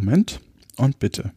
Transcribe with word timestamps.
Moment 0.00 0.40
und 0.78 0.98
bitte. 0.98 1.30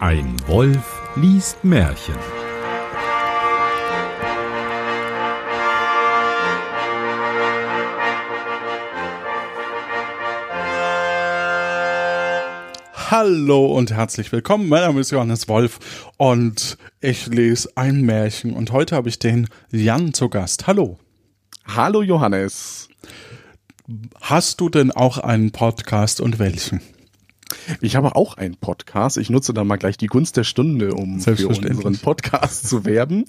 Ein 0.00 0.36
Wolf 0.46 1.02
liest 1.16 1.62
Märchen. 1.64 2.14
Hallo 13.10 13.66
und 13.66 13.92
herzlich 13.92 14.32
willkommen. 14.32 14.70
Mein 14.70 14.80
Name 14.80 15.00
ist 15.00 15.10
Johannes 15.10 15.46
Wolf 15.46 16.10
und 16.16 16.78
ich 17.02 17.26
lese 17.26 17.68
ein 17.74 18.00
Märchen 18.00 18.54
und 18.54 18.72
heute 18.72 18.96
habe 18.96 19.10
ich 19.10 19.18
den 19.18 19.46
Jan 19.70 20.14
zu 20.14 20.30
Gast. 20.30 20.66
Hallo. 20.66 20.98
Hallo 21.74 22.02
Johannes. 22.02 22.90
Hast 24.20 24.60
du 24.60 24.68
denn 24.68 24.90
auch 24.90 25.16
einen 25.16 25.52
Podcast 25.52 26.20
und 26.20 26.38
welchen? 26.38 26.82
Ich 27.80 27.96
habe 27.96 28.14
auch 28.14 28.36
einen 28.36 28.56
Podcast. 28.56 29.16
Ich 29.16 29.30
nutze 29.30 29.54
dann 29.54 29.66
mal 29.66 29.76
gleich 29.76 29.96
die 29.96 30.06
Gunst 30.06 30.36
der 30.36 30.44
Stunde, 30.44 30.92
um 30.92 31.18
für 31.18 31.48
unseren 31.48 31.96
Podcast 31.96 32.68
zu 32.68 32.84
werben. 32.84 33.24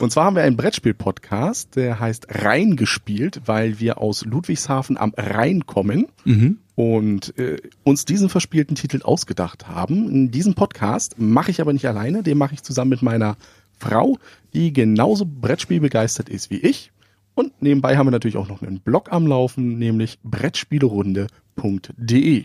Und 0.00 0.12
zwar 0.12 0.26
haben 0.26 0.36
wir 0.36 0.44
einen 0.44 0.56
Brettspiel-Podcast, 0.56 1.74
der 1.74 1.98
heißt 1.98 2.28
Rheingespielt, 2.30 3.42
weil 3.46 3.80
wir 3.80 3.98
aus 3.98 4.24
Ludwigshafen 4.24 4.96
am 4.96 5.12
Rhein 5.16 5.66
kommen. 5.66 6.06
Mhm 6.24 6.58
und 6.76 7.36
äh, 7.36 7.56
uns 7.82 8.04
diesen 8.04 8.28
verspielten 8.28 8.76
Titel 8.76 9.02
ausgedacht 9.02 9.66
haben. 9.66 10.08
In 10.08 10.30
diesem 10.30 10.54
Podcast 10.54 11.18
mache 11.18 11.50
ich 11.50 11.60
aber 11.60 11.72
nicht 11.72 11.88
alleine, 11.88 12.22
den 12.22 12.38
mache 12.38 12.54
ich 12.54 12.62
zusammen 12.62 12.90
mit 12.90 13.02
meiner 13.02 13.36
Frau, 13.80 14.16
die 14.54 14.72
genauso 14.72 15.26
Brettspiel 15.26 15.80
begeistert 15.80 16.28
ist 16.28 16.50
wie 16.50 16.58
ich. 16.58 16.92
Und 17.38 17.62
nebenbei 17.62 17.96
haben 17.96 18.08
wir 18.08 18.10
natürlich 18.10 18.36
auch 18.36 18.48
noch 18.48 18.62
einen 18.62 18.80
Blog 18.80 19.12
am 19.12 19.28
Laufen, 19.28 19.78
nämlich 19.78 20.18
brettspielrunde.de. 20.24 22.44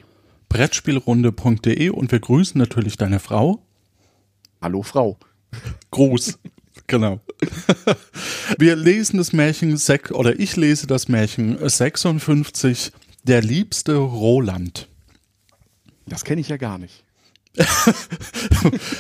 Brettspielrunde.de 0.50 1.90
und 1.90 2.12
wir 2.12 2.20
grüßen 2.20 2.60
natürlich 2.60 2.98
deine 2.98 3.18
Frau. 3.18 3.66
Hallo 4.62 4.84
Frau. 4.84 5.18
Gruß. 5.90 6.38
genau. 6.86 7.22
wir 8.60 8.76
lesen 8.76 9.18
das 9.18 9.34
Märchen 9.34 9.82
oder 10.12 10.40
ich 10.40 10.56
lese 10.58 10.86
das 10.86 11.08
Märchen 11.08 11.58
56 11.68 12.92
der 13.24 13.42
liebste 13.42 13.96
Roland. 13.96 14.90
Das 16.06 16.24
kenne 16.24 16.40
ich 16.40 16.50
ja 16.50 16.58
gar 16.58 16.78
nicht. 16.78 17.04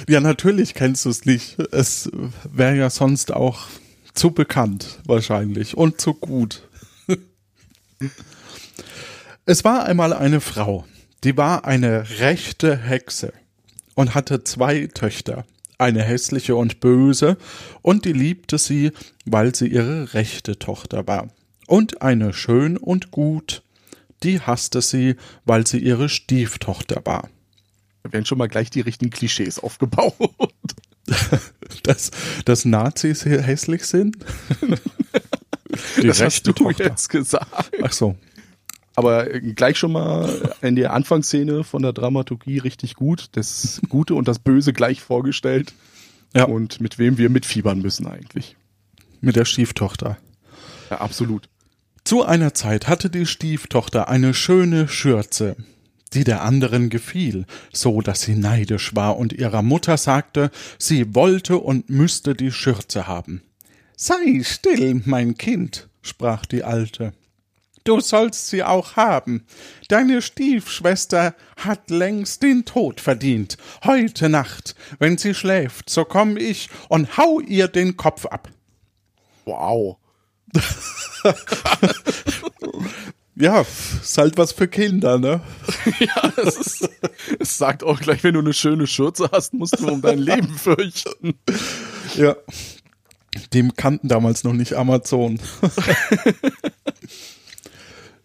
ja, 0.09 0.21
natürlich 0.21 0.73
kennst 0.73 1.05
du 1.05 1.11
es 1.11 1.25
nicht. 1.25 1.59
Es 1.71 2.09
wäre 2.51 2.77
ja 2.77 2.89
sonst 2.89 3.31
auch 3.31 3.67
zu 4.13 4.31
bekannt, 4.31 4.99
wahrscheinlich, 5.05 5.75
und 5.75 5.99
zu 5.99 6.13
gut. 6.13 6.67
es 9.45 9.63
war 9.63 9.85
einmal 9.85 10.13
eine 10.13 10.41
Frau, 10.41 10.85
die 11.23 11.37
war 11.37 11.65
eine 11.65 12.19
rechte 12.19 12.77
Hexe 12.77 13.33
und 13.95 14.15
hatte 14.15 14.43
zwei 14.43 14.87
Töchter, 14.87 15.45
eine 15.77 16.03
hässliche 16.03 16.55
und 16.55 16.79
böse, 16.79 17.37
und 17.81 18.05
die 18.05 18.13
liebte 18.13 18.57
sie, 18.57 18.91
weil 19.25 19.55
sie 19.55 19.67
ihre 19.67 20.13
rechte 20.13 20.59
Tochter 20.59 21.07
war, 21.07 21.29
und 21.67 22.01
eine 22.01 22.33
schön 22.33 22.77
und 22.77 23.11
gut, 23.11 23.63
die 24.23 24.39
hasste 24.39 24.81
sie, 24.81 25.15
weil 25.45 25.67
sie 25.67 25.79
ihre 25.79 26.09
Stieftochter 26.09 27.01
war. 27.05 27.29
Da 28.03 28.11
werden 28.11 28.25
schon 28.25 28.37
mal 28.37 28.47
gleich 28.47 28.69
die 28.69 28.81
richtigen 28.81 29.11
Klischees 29.11 29.59
aufgebaut. 29.59 30.15
dass, 31.83 32.11
dass 32.45 32.65
Nazis 32.65 33.25
hässlich 33.25 33.83
sind? 33.83 34.17
die 36.01 36.07
das 36.07 36.21
hast 36.21 36.47
du 36.47 36.53
Tochter. 36.53 36.85
jetzt 36.85 37.09
gesagt. 37.09 37.71
Ach 37.81 37.91
so. 37.91 38.15
Aber 38.95 39.25
gleich 39.25 39.77
schon 39.77 39.91
mal 39.91 40.53
in 40.61 40.75
der 40.75 40.93
Anfangsszene 40.93 41.63
von 41.63 41.81
der 41.81 41.93
Dramaturgie 41.93 42.59
richtig 42.59 42.95
gut. 42.95 43.27
Das 43.31 43.81
Gute 43.89 44.13
und 44.13 44.27
das 44.27 44.39
Böse 44.39 44.71
gleich 44.71 45.01
vorgestellt. 45.01 45.73
Ja. 46.35 46.45
Und 46.45 46.79
mit 46.79 46.99
wem 46.99 47.17
wir 47.17 47.29
mitfiebern 47.29 47.79
müssen 47.79 48.07
eigentlich. 48.07 48.55
Mit 49.21 49.35
der 49.35 49.45
Stieftochter. 49.45 50.17
Ja, 50.89 50.99
absolut. 51.01 51.49
Zu 52.03 52.23
einer 52.23 52.53
Zeit 52.53 52.87
hatte 52.87 53.09
die 53.09 53.25
Stieftochter 53.25 54.09
eine 54.09 54.33
schöne 54.33 54.87
Schürze, 54.87 55.55
die 56.13 56.23
der 56.23 56.41
anderen 56.41 56.89
gefiel, 56.89 57.45
so 57.71 58.01
dass 58.01 58.21
sie 58.21 58.35
neidisch 58.35 58.95
war 58.95 59.17
und 59.17 59.33
ihrer 59.33 59.61
Mutter 59.61 59.97
sagte, 59.97 60.51
sie 60.77 61.15
wollte 61.15 61.57
und 61.57 61.89
müsste 61.89 62.35
die 62.35 62.51
Schürze 62.51 63.07
haben. 63.07 63.41
Sei 63.95 64.41
still, 64.43 65.01
mein 65.05 65.37
Kind, 65.37 65.89
sprach 66.01 66.45
die 66.45 66.63
Alte. 66.63 67.13
Du 67.83 67.99
sollst 67.99 68.47
sie 68.47 68.63
auch 68.63 68.95
haben. 68.95 69.45
Deine 69.89 70.21
Stiefschwester 70.21 71.35
hat 71.57 71.89
längst 71.89 72.41
den 72.41 72.63
Tod 72.63 73.01
verdient. 73.01 73.57
Heute 73.83 74.29
Nacht, 74.29 74.75
wenn 74.99 75.17
sie 75.17 75.33
schläft, 75.33 75.89
so 75.89 76.05
komm 76.05 76.37
ich 76.37 76.69
und 76.87 77.17
hau 77.17 77.41
ihr 77.41 77.67
den 77.67 77.97
Kopf 77.97 78.25
ab. 78.25 78.49
Wow. 79.45 79.97
ja, 83.35 83.61
ist 83.61 84.17
halt 84.17 84.37
was 84.37 84.51
für 84.51 84.67
Kinder, 84.67 85.17
ne? 85.17 85.41
ja, 85.99 86.33
es, 86.37 86.57
ist, 86.57 86.89
es 87.39 87.57
sagt 87.57 87.83
auch 87.83 87.99
gleich, 87.99 88.23
wenn 88.23 88.35
du 88.35 88.41
eine 88.41 88.53
schöne 88.53 88.85
Schürze 88.85 89.29
hast, 89.31 89.53
musst 89.53 89.79
du 89.79 89.87
um 89.87 90.01
dein 90.01 90.19
Leben 90.19 90.53
fürchten. 90.57 91.33
Ja. 92.15 92.35
Dem 93.53 93.75
kannten 93.75 94.07
damals 94.07 94.43
noch 94.43 94.53
nicht 94.53 94.75
Amazon. 94.75 95.39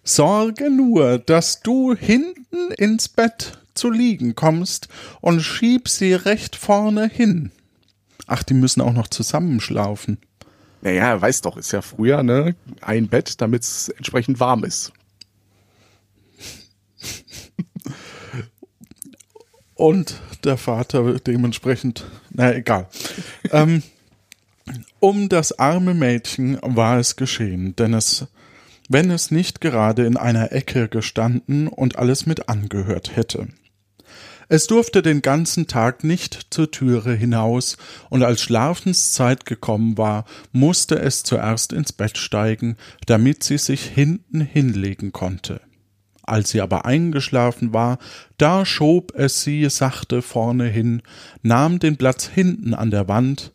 Sorge 0.05 0.71
nur, 0.71 1.19
dass 1.19 1.63
du 1.63 1.95
hinten 1.95 2.71
ins 2.77 3.09
Bett 3.09 3.59
zu 3.75 3.91
liegen 3.91 4.35
kommst 4.35 4.89
und 5.21 5.41
schieb 5.41 5.89
sie 5.89 6.13
recht 6.13 6.57
vorne 6.57 7.09
hin. 7.09 7.51
Ach, 8.27 8.43
die 8.43 8.55
müssen 8.55 8.83
auch 8.83 8.93
noch 8.93 9.09
zusammenschlafen. 9.09 10.19
Naja, 10.83 11.21
weiß 11.21 11.41
doch, 11.41 11.57
ist 11.57 11.73
ja 11.73 11.83
früher, 11.83 12.23
ne? 12.23 12.55
Ein 12.83 13.09
Bett, 13.09 13.41
damit 13.41 13.63
es 13.63 13.89
entsprechend 13.89 14.41
warm 14.41 14.65
ist. 14.65 14.93
Und 19.79 20.21
der 20.43 20.57
Vater 20.57 21.21
dementsprechend, 21.21 22.05
na 22.31 22.53
egal. 22.53 22.89
ähm, 23.53 23.85
um 24.99 25.29
das 25.29 25.57
arme 25.57 25.95
Mädchen 25.95 26.59
war 26.63 26.99
es 26.99 27.15
geschehen, 27.15 27.77
denn 27.77 27.95
es, 27.95 28.27
wenn 28.89 29.09
es 29.13 29.31
nicht 29.31 29.61
gerade 29.61 30.05
in 30.05 30.17
einer 30.17 30.51
Ecke 30.51 30.89
gestanden 30.89 31.69
und 31.69 31.95
alles 31.95 32.27
mit 32.27 32.49
angehört 32.49 33.15
hätte. 33.15 33.47
Es 34.49 34.67
durfte 34.67 35.01
den 35.01 35.23
ganzen 35.23 35.69
Tag 35.69 36.03
nicht 36.03 36.49
zur 36.51 36.73
Türe 36.73 37.15
hinaus, 37.15 37.77
und 38.11 38.25
als 38.25 38.43
Schlafenszeit 38.43 39.47
gekommen 39.47 39.97
war, 39.97 40.25
musste 40.51 40.99
es 40.99 41.23
zuerst 41.23 41.73
ins 41.73 41.93
Bett 41.93 42.19
steigen, 42.19 42.77
damit 43.07 43.45
sie 43.45 43.59
sich 43.59 43.85
hinten 43.85 44.41
hinlegen 44.41 45.13
konnte. 45.13 45.61
Als 46.29 46.51
sie 46.51 46.61
aber 46.61 46.85
eingeschlafen 46.85 47.73
war, 47.73 47.99
da 48.37 48.67
schob 48.67 49.13
es 49.17 49.43
sie 49.43 49.69
sachte 49.71 50.23
vorne 50.23 50.67
hin, 50.67 51.03
nahm 51.43 51.79
den 51.79 51.97
Platz 51.97 52.27
hinten 52.27 52.75
an 52.75 52.91
der 52.91 53.09
Wand 53.09 53.53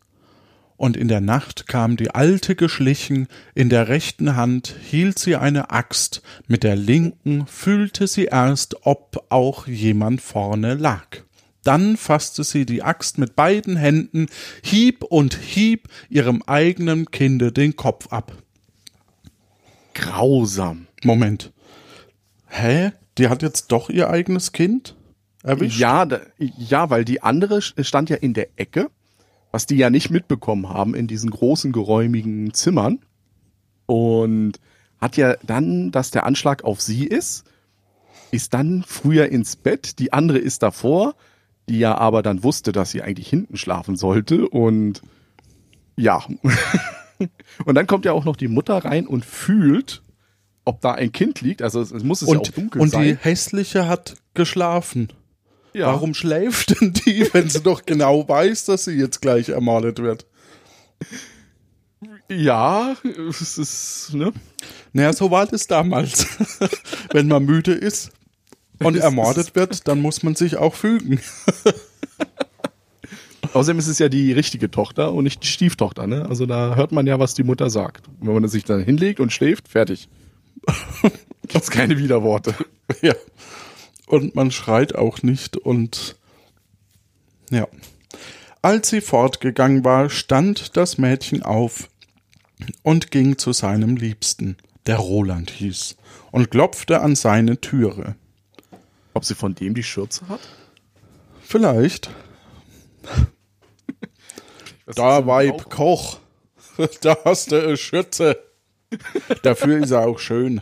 und 0.76 0.98
in 0.98 1.08
der 1.08 1.22
Nacht 1.22 1.68
kam 1.68 1.96
die 1.98 2.12
Alte 2.12 2.56
geschlichen, 2.56 3.28
in 3.56 3.70
der 3.70 3.88
rechten 3.88 4.36
Hand 4.36 4.76
hielt 4.90 5.18
sie 5.18 5.36
eine 5.36 5.70
Axt, 5.70 6.22
mit 6.48 6.64
der 6.64 6.76
linken 6.76 7.48
fühlte 7.48 8.08
sie 8.08 8.26
erst, 8.26 8.86
ob 8.86 9.24
auch 9.30 9.68
jemand 9.68 10.20
vorne 10.20 10.74
lag. 10.74 11.06
Dann 11.64 11.96
fasste 11.96 12.44
sie 12.44 12.66
die 12.66 12.84
Axt 12.84 13.18
mit 13.18 13.36
beiden 13.36 13.78
Händen, 13.78 14.26
hieb 14.62 15.04
und 15.04 15.36
hieb 15.36 15.88
ihrem 16.10 16.42
eigenen 16.42 17.12
Kinde 17.12 17.52
den 17.52 17.78
Kopf 17.78 18.08
ab. 18.12 18.34
Grausam. 19.94 20.88
Moment. 21.04 21.53
Hä? 22.54 22.92
Die 23.18 23.30
hat 23.30 23.42
jetzt 23.42 23.72
doch 23.72 23.90
ihr 23.90 24.10
eigenes 24.10 24.52
Kind 24.52 24.96
erwischt? 25.44 25.80
Ja, 25.80 26.06
da, 26.06 26.22
ja, 26.38 26.90
weil 26.90 27.06
die 27.06 27.22
andere 27.22 27.62
stand 27.62 28.10
ja 28.10 28.16
in 28.16 28.34
der 28.34 28.48
Ecke 28.56 28.90
was 29.54 29.68
die 29.68 29.76
ja 29.76 29.92
nicht 29.92 30.10
mitbekommen 30.10 30.68
haben 30.68 30.96
in 30.96 31.06
diesen 31.06 31.30
großen 31.30 31.72
geräumigen 31.72 32.56
Zimmern. 32.56 33.00
Und 33.86 34.60
hat 35.00 35.16
ja 35.16 35.36
dann, 35.44 35.92
dass 35.92 36.10
der 36.10 36.26
Anschlag 36.26 36.64
auf 36.64 36.82
sie 36.82 37.06
ist, 37.06 37.46
ist 38.32 38.56
dann 38.56 38.84
früher 38.86 39.30
ins 39.30 39.56
Bett, 39.56 40.00
die 40.00 40.12
andere 40.12 40.40
ist 40.40 40.64
davor, 40.64 41.14
die 41.70 41.78
ja 41.78 41.96
aber 41.96 42.24
dann 42.24 42.44
wusste, 42.44 42.72
dass 42.72 42.90
sie 42.90 43.04
eigentlich 43.04 43.30
hinten 43.30 43.56
schlafen 43.56 43.96
sollte 43.96 44.50
und 44.50 45.04
ja. 45.96 46.24
und 47.66 47.76
dann 47.76 47.86
kommt 47.86 48.06
ja 48.06 48.14
auch 48.14 48.26
noch 48.26 48.36
die 48.36 48.48
Mutter 48.48 48.84
rein 48.84 49.06
und 49.06 49.24
fühlt, 49.24 50.02
ob 50.66 50.82
da 50.82 50.94
ein 50.94 51.12
Kind 51.12 51.42
liegt. 51.42 51.62
Also 51.62 51.82
es, 51.82 51.92
es 51.92 52.04
muss 52.04 52.22
es 52.22 52.28
und, 52.28 52.36
ja 52.36 52.42
auch 52.42 52.56
dunkel 52.56 52.82
und 52.82 52.90
sein. 52.90 53.02
Und 53.02 53.08
die 53.08 53.16
hässliche 53.18 53.88
hat 53.88 54.16
geschlafen. 54.34 55.10
Ja. 55.74 55.88
Warum 55.88 56.14
schläft 56.14 56.80
denn 56.80 56.94
die, 56.94 57.28
wenn 57.34 57.50
sie 57.50 57.62
doch 57.62 57.86
genau 57.86 58.28
weiß, 58.28 58.66
dass 58.66 58.86
sie 58.86 58.94
jetzt 58.94 59.22
gleich 59.22 59.50
ermordet 59.50 60.00
wird? 60.00 60.26
Ja, 62.30 62.96
es 63.30 63.58
ist, 63.58 64.12
ne? 64.14 64.32
Naja, 64.94 65.14
so 65.14 65.32
war 65.32 65.46
das 65.46 65.68
damals. 65.68 66.28
Wenn 67.12 67.28
man 67.28 67.46
müde 67.46 67.74
ist 67.74 68.12
und 68.80 68.96
ermordet 68.98 69.56
wird, 69.56 69.88
dann 69.88 70.02
muss 70.02 70.24
man 70.24 70.36
sich 70.36 70.58
auch 70.58 70.74
fügen. 70.74 71.20
Außerdem 73.54 73.78
ist 73.78 73.88
es 73.88 74.00
ja 74.00 74.10
die 74.10 74.32
richtige 74.32 74.72
Tochter 74.72 75.14
und 75.14 75.26
nicht 75.26 75.44
die 75.44 75.48
Stieftochter, 75.48 76.08
ne? 76.08 76.26
Also 76.28 76.46
da 76.46 76.76
hört 76.76 76.92
man 76.92 77.06
ja, 77.06 77.20
was 77.20 77.36
die 77.36 77.44
Mutter 77.44 77.70
sagt. 77.70 78.08
Und 78.20 78.28
wenn 78.28 78.34
man 78.34 78.48
sich 78.48 78.64
dann 78.64 78.84
hinlegt 78.84 79.20
und 79.20 79.32
schläft, 79.32 79.68
fertig. 79.68 80.10
Gibt's 81.48 81.70
keine 81.70 81.98
Widerworte. 81.98 82.56
Ja. 83.02 83.16
Und 84.08 84.36
man 84.36 84.52
schreit 84.52 84.94
auch 84.94 85.24
nicht 85.24 85.56
und 85.58 86.18
ja. 87.50 87.68
Als 88.62 88.90
sie 88.90 89.02
fortgegangen 89.02 89.84
war, 89.84 90.10
stand 90.10 90.76
das 90.78 90.98
Mädchen 90.98 91.44
auf 91.44 91.90
und 92.84 93.10
ging 93.10 93.38
zu 93.38 93.54
seinem 93.54 93.96
Liebsten, 93.96 94.58
der 94.86 94.98
Roland 94.98 95.50
hieß, 95.50 95.96
und 96.32 96.52
klopfte 96.52 97.02
an 97.02 97.16
seine 97.16 97.62
Türe. 97.62 98.16
Ob 99.14 99.26
sie 99.26 99.36
von 99.36 99.56
dem 99.56 99.74
die 99.74 99.84
Schürze 99.84 100.28
hat? 100.28 100.42
Vielleicht. 101.42 102.10
da, 104.86 105.26
Weib, 105.26 105.70
Koch. 105.70 106.20
Da 107.02 107.18
hast 107.26 107.52
du 107.52 107.62
eine 107.62 107.78
Schürze. 107.78 108.38
Dafür 109.42 109.84
ist 109.84 109.92
er 109.92 110.08
auch 110.08 110.20
schön. 110.20 110.62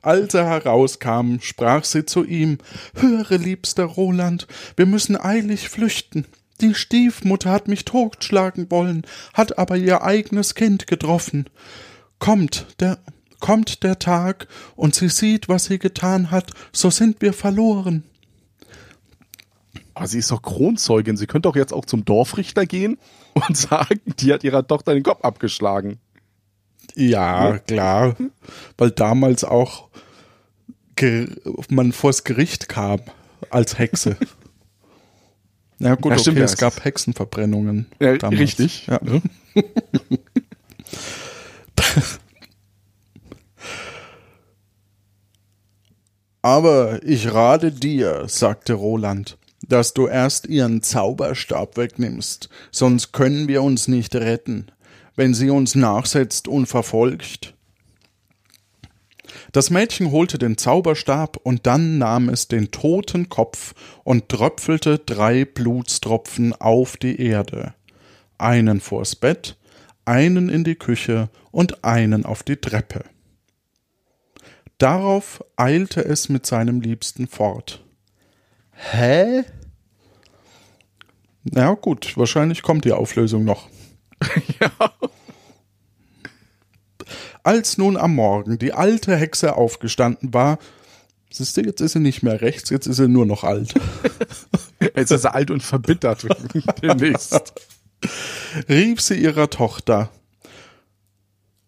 Als 0.00 0.34
er 0.34 0.46
herauskam, 0.46 1.36
sprach 1.40 1.84
sie 1.84 2.04
zu 2.04 2.24
ihm 2.24 2.58
Höre, 2.94 3.38
liebster 3.38 3.84
Roland, 3.84 4.48
wir 4.76 4.86
müssen 4.86 5.16
eilig 5.16 5.68
flüchten. 5.68 6.26
Die 6.60 6.74
Stiefmutter 6.74 7.50
hat 7.50 7.68
mich 7.68 7.84
totschlagen 7.84 8.70
wollen, 8.70 9.02
hat 9.34 9.58
aber 9.58 9.76
ihr 9.76 10.02
eigenes 10.02 10.54
Kind 10.54 10.86
getroffen. 10.86 11.48
Kommt, 12.18 12.66
der 12.80 12.98
kommt 13.40 13.82
der 13.82 13.98
Tag, 13.98 14.46
und 14.76 14.94
sie 14.94 15.08
sieht, 15.08 15.48
was 15.48 15.64
sie 15.64 15.78
getan 15.78 16.30
hat, 16.30 16.52
so 16.72 16.90
sind 16.90 17.20
wir 17.20 17.32
verloren. 17.32 18.04
Aber 19.94 20.06
sie 20.06 20.20
ist 20.20 20.30
doch 20.30 20.42
Kronzeugin. 20.42 21.16
Sie 21.16 21.26
könnte 21.26 21.48
doch 21.48 21.56
jetzt 21.56 21.72
auch 21.72 21.84
zum 21.84 22.04
Dorfrichter 22.04 22.66
gehen 22.66 22.98
und 23.48 23.56
sagen, 23.56 24.00
die 24.18 24.32
hat 24.32 24.44
ihrer 24.44 24.66
Tochter 24.66 24.94
den 24.94 25.02
Kopf 25.02 25.24
abgeschlagen. 25.24 25.98
Ja, 26.94 27.58
klar. 27.58 28.16
Weil 28.76 28.90
damals 28.90 29.44
auch 29.44 29.88
man 31.68 31.92
vors 31.92 32.22
Gericht 32.24 32.68
kam 32.68 33.00
als 33.50 33.78
Hexe. 33.78 34.16
Ja 35.78 35.94
gut, 35.96 36.12
ja, 36.12 36.18
stimmt, 36.18 36.36
okay, 36.36 36.44
es 36.44 36.56
gab 36.58 36.84
Hexenverbrennungen. 36.84 37.86
Ja, 37.98 38.16
damals. 38.16 38.40
Richtig. 38.40 38.86
Ja. 38.86 39.00
Aber 46.40 47.02
ich 47.02 47.34
rate 47.34 47.72
dir, 47.72 48.28
sagte 48.28 48.74
Roland, 48.74 49.38
dass 49.72 49.94
du 49.94 50.06
erst 50.06 50.48
ihren 50.48 50.82
Zauberstab 50.82 51.78
wegnimmst, 51.78 52.50
sonst 52.70 53.12
können 53.12 53.48
wir 53.48 53.62
uns 53.62 53.88
nicht 53.88 54.14
retten, 54.14 54.66
wenn 55.16 55.32
sie 55.32 55.48
uns 55.48 55.74
nachsetzt 55.74 56.46
und 56.46 56.66
verfolgt. 56.66 57.54
Das 59.52 59.70
Mädchen 59.70 60.10
holte 60.10 60.36
den 60.36 60.58
Zauberstab 60.58 61.38
und 61.38 61.66
dann 61.66 61.96
nahm 61.96 62.28
es 62.28 62.48
den 62.48 62.70
toten 62.70 63.30
Kopf 63.30 63.74
und 64.04 64.28
tröpfelte 64.28 64.98
drei 64.98 65.46
Blutstropfen 65.46 66.52
auf 66.52 66.98
die 66.98 67.18
Erde, 67.18 67.72
einen 68.36 68.78
vors 68.78 69.16
Bett, 69.16 69.56
einen 70.04 70.50
in 70.50 70.64
die 70.64 70.76
Küche 70.76 71.30
und 71.50 71.82
einen 71.82 72.26
auf 72.26 72.42
die 72.42 72.56
Treppe. 72.56 73.04
Darauf 74.76 75.42
eilte 75.56 76.04
es 76.04 76.28
mit 76.28 76.44
seinem 76.44 76.82
Liebsten 76.82 77.26
fort. 77.26 77.82
Hä? 78.72 79.44
Na 81.44 81.74
gut, 81.74 82.16
wahrscheinlich 82.16 82.62
kommt 82.62 82.84
die 82.84 82.92
Auflösung 82.92 83.44
noch. 83.44 83.68
ja. 84.60 84.70
Als 87.42 87.76
nun 87.78 87.96
am 87.96 88.14
Morgen 88.14 88.58
die 88.58 88.72
alte 88.72 89.16
Hexe 89.16 89.56
aufgestanden 89.56 90.32
war, 90.32 90.58
siehst 91.30 91.56
du, 91.56 91.62
jetzt 91.62 91.80
ist 91.80 91.92
sie 91.92 91.98
nicht 91.98 92.22
mehr 92.22 92.40
rechts, 92.40 92.70
jetzt 92.70 92.86
ist 92.86 92.96
sie 92.96 93.08
nur 93.08 93.26
noch 93.26 93.42
alt. 93.42 93.74
jetzt 94.94 95.10
ist 95.10 95.22
sie 95.22 95.32
alt 95.32 95.50
und 95.50 95.62
verbittert 95.62 96.26
demnächst. 96.82 97.52
Rief 98.68 99.00
sie 99.00 99.16
ihrer 99.16 99.50
Tochter 99.50 100.10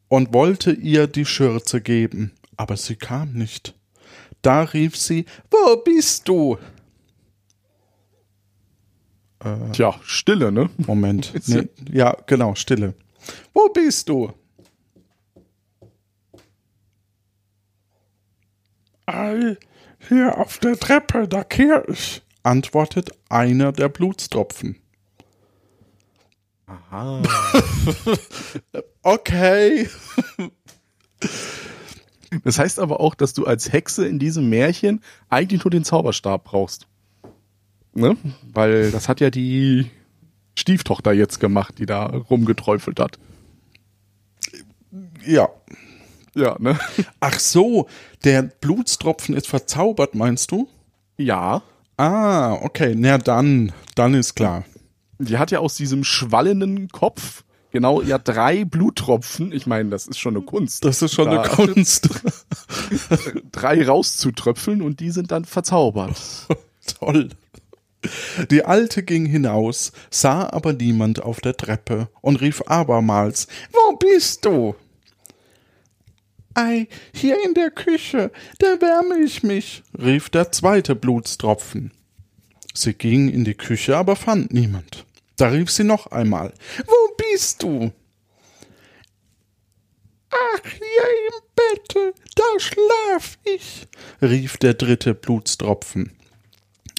und 0.08 0.32
wollte 0.32 0.70
ihr 0.72 1.08
die 1.08 1.26
Schürze 1.26 1.80
geben, 1.80 2.32
aber 2.56 2.76
sie 2.76 2.96
kam 2.96 3.32
nicht. 3.32 3.74
Da 4.42 4.62
rief 4.62 4.96
sie, 4.96 5.24
wo 5.50 5.76
bist 5.78 6.28
du? 6.28 6.58
Äh, 9.44 9.72
Tja, 9.72 9.94
Stille, 10.02 10.50
ne? 10.50 10.70
Moment. 10.78 11.32
Nee, 11.46 11.68
ja, 11.92 12.16
genau, 12.26 12.54
Stille. 12.54 12.94
Wo 13.52 13.68
bist 13.68 14.08
du? 14.08 14.32
Ei, 19.06 19.56
hier 20.08 20.38
auf 20.38 20.58
der 20.58 20.78
Treppe, 20.78 21.28
da 21.28 21.44
kehr 21.44 21.86
ich, 21.88 22.22
antwortet 22.42 23.10
einer 23.28 23.72
der 23.72 23.90
Blutstropfen. 23.90 24.76
Aha. 26.66 27.22
okay. 29.02 29.88
Das 32.42 32.58
heißt 32.58 32.78
aber 32.78 33.00
auch, 33.00 33.14
dass 33.14 33.34
du 33.34 33.44
als 33.44 33.72
Hexe 33.72 34.06
in 34.06 34.18
diesem 34.18 34.48
Märchen 34.48 35.02
eigentlich 35.28 35.64
nur 35.64 35.70
den 35.70 35.84
Zauberstab 35.84 36.44
brauchst. 36.44 36.88
Ne? 37.94 38.16
Weil 38.52 38.90
das 38.90 39.08
hat 39.08 39.20
ja 39.20 39.30
die 39.30 39.90
Stieftochter 40.56 41.12
jetzt 41.12 41.40
gemacht, 41.40 41.78
die 41.78 41.86
da 41.86 42.06
rumgeträufelt 42.06 43.00
hat. 43.00 43.18
Ja. 45.24 45.48
Ja, 46.34 46.56
ne? 46.58 46.78
Ach 47.20 47.38
so, 47.38 47.88
der 48.24 48.42
Blutstropfen 48.42 49.36
ist 49.36 49.46
verzaubert, 49.46 50.14
meinst 50.14 50.50
du? 50.50 50.68
Ja. 51.16 51.62
Ah, 51.96 52.54
okay. 52.54 52.94
Na 52.96 53.18
dann, 53.18 53.72
dann 53.94 54.14
ist 54.14 54.34
klar. 54.34 54.64
Die 55.18 55.38
hat 55.38 55.52
ja 55.52 55.60
aus 55.60 55.76
diesem 55.76 56.02
schwallenden 56.02 56.88
Kopf 56.88 57.44
genau 57.74 58.02
ja 58.02 58.18
drei 58.18 58.64
Bluttropfen. 58.64 59.52
Ich 59.52 59.66
meine, 59.66 59.90
das 59.90 60.06
ist 60.06 60.18
schon 60.18 60.36
eine 60.36 60.44
Kunst. 60.44 60.84
Das 60.84 61.02
ist 61.02 61.12
schon 61.12 61.30
da 61.30 61.42
eine 61.42 61.50
Kunst. 61.50 62.08
drei 63.52 63.86
rauszutröpfeln 63.86 64.80
und 64.80 65.00
die 65.00 65.10
sind 65.10 65.30
dann 65.30 65.44
verzaubert. 65.44 66.18
Toll. 66.98 67.28
Die 68.50 68.64
Alte 68.64 69.02
ging 69.02 69.26
hinaus, 69.26 69.92
sah 70.10 70.48
aber 70.48 70.72
niemand 70.72 71.22
auf 71.22 71.40
der 71.40 71.56
Treppe 71.56 72.08
und 72.20 72.40
rief 72.40 72.62
abermals 72.66 73.46
Wo 73.72 73.96
bist 73.96 74.44
du? 74.44 74.74
Ei, 76.54 76.86
hier 77.12 77.36
in 77.44 77.54
der 77.54 77.70
Küche, 77.70 78.30
da 78.58 78.80
wärme 78.80 79.24
ich 79.24 79.42
mich, 79.42 79.82
rief 79.98 80.30
der 80.30 80.52
zweite 80.52 80.94
Blutstropfen. 80.94 81.90
Sie 82.74 82.94
ging 82.94 83.28
in 83.28 83.44
die 83.44 83.54
Küche, 83.54 83.96
aber 83.96 84.16
fand 84.16 84.52
niemand. 84.52 85.04
Da 85.36 85.48
rief 85.48 85.70
sie 85.70 85.84
noch 85.84 86.08
einmal 86.08 86.52
Wo 86.86 87.16
bist 87.16 87.62
du? 87.62 87.92
Ach, 90.30 90.60
hier 90.64 91.08
im 91.28 91.44
Bette, 91.54 92.14
da 92.34 92.42
schlaf 92.58 93.38
ich, 93.44 93.86
rief 94.20 94.56
der 94.56 94.74
dritte 94.74 95.14
Blutstropfen. 95.14 96.12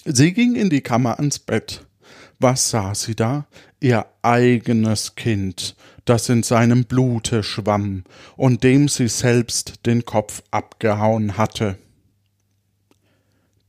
Sie 0.07 0.33
ging 0.33 0.53
in 0.53 0.69
die 0.69 0.81
Kammer 0.81 1.17
ans 1.17 1.39
Bett. 1.39 1.83
Was 2.39 2.69
sah 2.69 2.93
sie 2.93 3.15
da? 3.15 3.47
Ihr 3.79 4.05
eigenes 4.21 5.15
Kind, 5.15 5.75
das 6.05 6.29
in 6.29 6.43
seinem 6.43 6.85
Blute 6.85 7.41
schwamm 7.41 8.03
und 8.37 8.63
dem 8.63 8.87
sie 8.87 9.07
selbst 9.07 9.87
den 9.87 10.05
Kopf 10.05 10.43
abgehauen 10.51 11.39
hatte. 11.39 11.79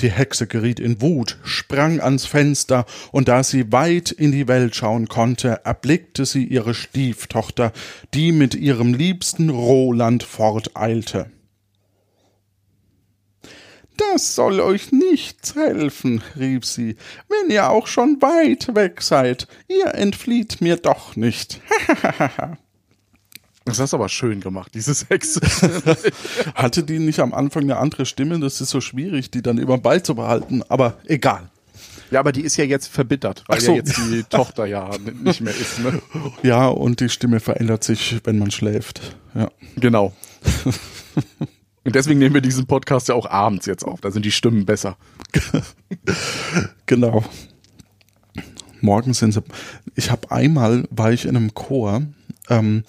Die 0.02 0.10
Hexe 0.10 0.46
geriet 0.46 0.78
in 0.78 1.00
Wut, 1.00 1.38
sprang 1.42 2.00
ans 2.00 2.26
Fenster, 2.26 2.84
und 3.12 3.28
da 3.28 3.42
sie 3.42 3.72
weit 3.72 4.10
in 4.10 4.30
die 4.30 4.46
Welt 4.46 4.76
schauen 4.76 5.08
konnte, 5.08 5.64
erblickte 5.64 6.26
sie 6.26 6.44
ihre 6.44 6.74
Stieftochter, 6.74 7.72
die 8.12 8.32
mit 8.32 8.54
ihrem 8.54 8.92
liebsten 8.92 9.48
Roland 9.48 10.22
forteilte. 10.22 11.30
Das 13.96 14.34
soll 14.34 14.60
euch 14.60 14.92
nichts 14.92 15.54
helfen, 15.54 16.22
rief 16.38 16.64
sie, 16.64 16.96
wenn 17.28 17.50
ihr 17.50 17.70
auch 17.70 17.86
schon 17.86 18.20
weit 18.20 18.74
weg 18.74 19.00
seid, 19.00 19.48
ihr 19.68 19.94
entflieht 19.94 20.60
mir 20.60 20.76
doch 20.76 21.16
nicht. 21.16 21.60
Das 23.66 23.80
hast 23.80 23.92
du 23.92 23.96
aber 23.96 24.08
schön 24.08 24.40
gemacht, 24.40 24.72
dieses 24.74 25.06
Hexe. 25.10 25.40
Hatte 26.54 26.84
die 26.84 27.00
nicht 27.00 27.18
am 27.18 27.34
Anfang 27.34 27.64
eine 27.64 27.78
andere 27.78 28.06
Stimme? 28.06 28.38
Das 28.38 28.60
ist 28.60 28.70
so 28.70 28.80
schwierig, 28.80 29.32
die 29.32 29.42
dann 29.42 29.58
immer 29.58 29.76
beizubehalten, 29.76 30.62
aber 30.68 30.98
egal. 31.06 31.50
Ja, 32.12 32.20
aber 32.20 32.30
die 32.30 32.42
ist 32.42 32.56
ja 32.56 32.64
jetzt 32.64 32.86
verbittert, 32.86 33.42
weil 33.48 33.60
so. 33.60 33.72
ja 33.72 33.78
jetzt 33.78 33.96
die 33.96 34.22
Tochter 34.30 34.66
ja 34.66 34.90
nicht 35.24 35.40
mehr 35.40 35.52
ist. 35.52 35.80
Ne? 35.80 36.00
Ja, 36.44 36.68
und 36.68 37.00
die 37.00 37.08
Stimme 37.08 37.40
verändert 37.40 37.82
sich, 37.82 38.20
wenn 38.22 38.38
man 38.38 38.52
schläft. 38.52 39.16
Ja. 39.34 39.50
Genau. 39.74 40.14
Und 41.86 41.94
deswegen 41.94 42.18
nehmen 42.18 42.34
wir 42.34 42.40
diesen 42.40 42.66
Podcast 42.66 43.08
ja 43.08 43.14
auch 43.14 43.30
abends 43.30 43.64
jetzt 43.66 43.84
auf. 43.84 44.00
Da 44.00 44.10
sind 44.10 44.24
die 44.24 44.32
Stimmen 44.32 44.66
besser. 44.66 44.96
genau. 46.86 47.24
Morgens 48.80 49.20
sind 49.20 49.32
sie. 49.32 49.42
Ich 49.94 50.10
habe 50.10 50.32
einmal 50.32 50.88
war 50.90 51.12
ich 51.12 51.26
in 51.26 51.36
einem 51.36 51.54
Chor 51.54 52.02
ähm, 52.48 52.82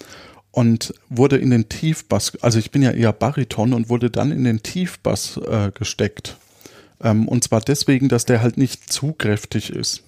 und 0.50 0.94
wurde 1.08 1.36
in 1.36 1.50
den 1.50 1.68
Tiefbass, 1.68 2.36
also 2.42 2.58
ich 2.58 2.72
bin 2.72 2.82
ja 2.82 2.90
eher 2.90 3.12
Bariton 3.12 3.72
und 3.72 3.88
wurde 3.88 4.10
dann 4.10 4.32
in 4.32 4.42
den 4.42 4.64
Tiefbass 4.64 5.36
äh, 5.36 5.70
gesteckt. 5.72 6.36
Ähm, 7.00 7.28
und 7.28 7.44
zwar 7.44 7.60
deswegen, 7.60 8.08
dass 8.08 8.24
der 8.24 8.42
halt 8.42 8.56
nicht 8.56 8.92
zu 8.92 9.12
kräftig 9.12 9.70
ist. 9.70 10.02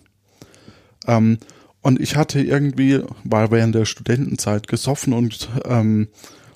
Ähm, 1.07 1.39
und 1.81 2.01
ich 2.01 2.17
hatte 2.17 2.41
irgendwie, 2.41 3.05
war 3.23 3.53
während 3.53 3.77
der 3.77 3.85
Studentenzeit 3.85 4.67
gesoffen 4.67 5.13
und, 5.13 5.49
ähm, 5.65 6.09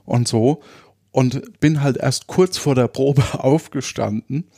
und 0.04 0.26
so 0.26 0.62
und 1.14 1.60
bin 1.60 1.80
halt 1.80 1.96
erst 1.96 2.26
kurz 2.26 2.58
vor 2.58 2.74
der 2.74 2.88
Probe 2.88 3.22
aufgestanden 3.32 4.48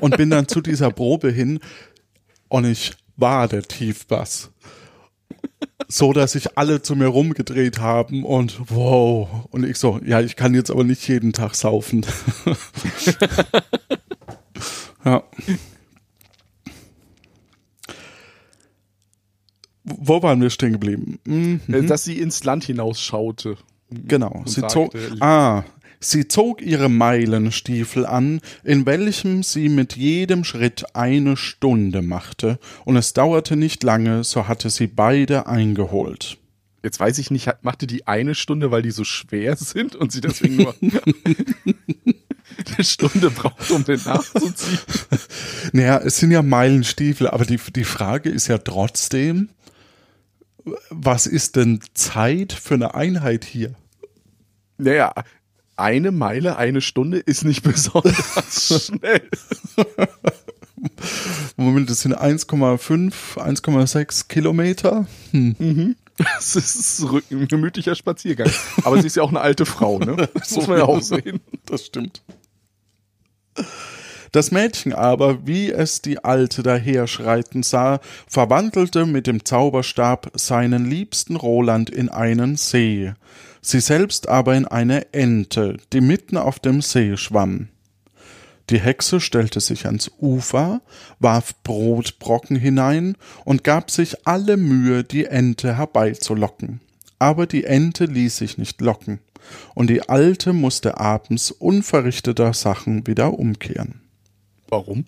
und 0.00 0.18
bin 0.18 0.28
dann 0.28 0.46
zu 0.46 0.60
dieser 0.60 0.90
Probe 0.90 1.30
hin 1.30 1.58
und 2.48 2.66
ich 2.66 2.92
war 3.16 3.48
der 3.48 3.62
Tiefbass 3.62 4.50
so 5.88 6.12
dass 6.12 6.32
sich 6.32 6.58
alle 6.58 6.82
zu 6.82 6.96
mir 6.96 7.06
rumgedreht 7.06 7.78
haben 7.78 8.24
und 8.24 8.70
wow. 8.70 9.46
Und 9.50 9.64
ich 9.64 9.78
so, 9.78 10.00
ja, 10.04 10.20
ich 10.20 10.36
kann 10.36 10.54
jetzt 10.54 10.70
aber 10.70 10.84
nicht 10.84 11.06
jeden 11.08 11.32
Tag 11.32 11.54
saufen. 11.54 12.04
ja. 15.04 15.22
Wo 19.84 20.22
waren 20.22 20.40
wir 20.40 20.50
stehen 20.50 20.72
geblieben? 20.72 21.18
Mhm. 21.26 21.86
Dass 21.86 22.04
sie 22.04 22.18
ins 22.18 22.44
Land 22.44 22.64
hinausschaute. 22.64 23.56
Genau. 24.06 24.42
Sie 24.46 24.66
zog, 24.66 24.94
ah, 25.20 25.64
Sie 26.04 26.28
zog 26.28 26.60
ihre 26.60 26.90
Meilenstiefel 26.90 28.04
an, 28.04 28.40
in 28.62 28.84
welchem 28.84 29.42
sie 29.42 29.70
mit 29.70 29.96
jedem 29.96 30.44
Schritt 30.44 30.84
eine 30.94 31.36
Stunde 31.36 32.02
machte, 32.02 32.58
und 32.84 32.96
es 32.96 33.14
dauerte 33.14 33.56
nicht 33.56 33.82
lange, 33.82 34.22
so 34.22 34.46
hatte 34.46 34.68
sie 34.68 34.86
beide 34.86 35.46
eingeholt. 35.46 36.36
Jetzt 36.82 37.00
weiß 37.00 37.16
ich 37.16 37.30
nicht, 37.30 37.50
machte 37.62 37.86
die 37.86 38.06
eine 38.06 38.34
Stunde, 38.34 38.70
weil 38.70 38.82
die 38.82 38.90
so 38.90 39.04
schwer 39.04 39.56
sind 39.58 39.96
und 39.96 40.12
sie 40.12 40.20
deswegen 40.20 40.56
nur 40.56 40.74
eine 42.76 42.84
Stunde 42.84 43.30
braucht, 43.30 43.70
um 43.70 43.84
den 43.84 44.00
nachzuziehen? 44.04 44.78
Naja, 45.72 45.98
es 46.04 46.18
sind 46.18 46.30
ja 46.30 46.42
Meilenstiefel, 46.42 47.28
aber 47.28 47.46
die, 47.46 47.58
die 47.74 47.84
Frage 47.84 48.28
ist 48.28 48.48
ja 48.48 48.58
trotzdem, 48.58 49.48
was 50.90 51.26
ist 51.26 51.56
denn 51.56 51.80
Zeit 51.94 52.52
für 52.52 52.74
eine 52.74 52.94
Einheit 52.94 53.44
hier? 53.44 53.74
Naja, 54.78 55.12
eine 55.76 56.12
Meile, 56.12 56.56
eine 56.56 56.80
Stunde 56.80 57.18
ist 57.18 57.44
nicht 57.44 57.62
besonders 57.64 58.86
schnell. 58.86 59.28
Moment, 61.56 61.90
das 61.90 62.00
sind 62.00 62.16
1,5, 62.16 63.36
1,6 63.36 64.28
Kilometer. 64.28 65.06
Hm. 65.30 65.56
Mhm. 65.58 65.96
Das 66.16 66.54
ist 66.54 67.02
ein 67.30 67.48
gemütlicher 67.48 67.94
Spaziergang. 67.94 68.50
Aber 68.84 69.00
sie 69.00 69.06
ist 69.06 69.16
ja 69.16 69.22
auch 69.22 69.30
eine 69.30 69.40
alte 69.40 69.66
Frau, 69.66 69.98
ne? 69.98 70.28
Das 70.34 70.50
muss 70.54 70.68
man 70.68 70.78
ja 70.78 70.84
auch 70.84 71.02
sehen. 71.02 71.40
Das 71.66 71.86
stimmt. 71.86 72.22
Das 74.30 74.50
Mädchen 74.50 74.92
aber, 74.92 75.46
wie 75.46 75.70
es 75.70 76.02
die 76.02 76.22
Alte 76.22 76.62
daherschreiten 76.62 77.62
sah, 77.62 78.00
verwandelte 78.28 79.06
mit 79.06 79.26
dem 79.26 79.44
Zauberstab 79.44 80.30
seinen 80.34 80.88
liebsten 80.88 81.36
Roland 81.36 81.90
in 81.90 82.08
einen 82.08 82.56
See 82.56 83.14
sie 83.66 83.80
selbst 83.80 84.28
aber 84.28 84.54
in 84.54 84.66
eine 84.66 85.12
Ente, 85.12 85.78
die 85.92 86.00
mitten 86.00 86.36
auf 86.36 86.58
dem 86.58 86.82
See 86.82 87.16
schwamm. 87.16 87.68
Die 88.70 88.80
Hexe 88.80 89.20
stellte 89.20 89.60
sich 89.60 89.86
ans 89.86 90.10
Ufer, 90.18 90.80
warf 91.18 91.54
Brotbrocken 91.62 92.56
hinein 92.56 93.16
und 93.44 93.62
gab 93.62 93.90
sich 93.90 94.26
alle 94.26 94.56
Mühe, 94.56 95.04
die 95.04 95.26
Ente 95.26 95.76
herbeizulocken. 95.76 96.80
Aber 97.18 97.46
die 97.46 97.64
Ente 97.64 98.06
ließ 98.06 98.36
sich 98.36 98.56
nicht 98.56 98.80
locken, 98.80 99.20
und 99.74 99.88
die 99.88 100.08
Alte 100.08 100.54
musste 100.54 100.98
abends 100.98 101.50
unverrichteter 101.50 102.54
Sachen 102.54 103.06
wieder 103.06 103.38
umkehren. 103.38 104.00
Warum? 104.68 105.04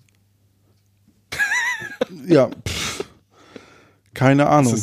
ja, 2.27 2.49
pff, 2.67 3.05
keine 4.13 4.47
Ahnung 4.47 4.79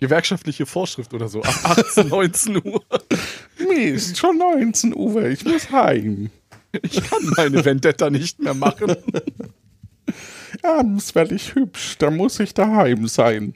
gewerkschaftliche 0.00 0.66
Vorschrift 0.66 1.12
oder 1.14 1.28
so. 1.28 1.42
Ab 1.42 1.54
18, 1.78 2.08
19 2.08 2.56
Uhr. 2.64 2.84
Nee, 3.58 3.90
ist 3.90 4.18
schon 4.18 4.38
19 4.38 4.94
Uhr. 4.94 5.26
Ich 5.26 5.44
muss 5.44 5.70
heim. 5.70 6.30
Ich 6.82 7.02
kann 7.02 7.32
meine 7.36 7.64
Vendetta 7.64 8.10
nicht 8.10 8.38
mehr 8.40 8.54
machen. 8.54 8.96
Abends 10.62 11.14
werde 11.14 11.34
ich 11.34 11.54
hübsch. 11.54 11.96
Da 11.98 12.10
muss 12.10 12.40
ich 12.40 12.54
daheim 12.54 13.08
sein. 13.08 13.54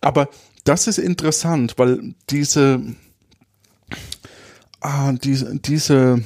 Aber 0.00 0.28
das 0.64 0.86
ist 0.86 0.98
interessant, 0.98 1.74
weil 1.76 2.14
diese, 2.28 2.82
ah, 4.80 5.12
diese, 5.12 5.58
diese, 5.58 6.22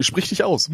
sprich 0.00 0.28
dich 0.28 0.44
aus. 0.44 0.70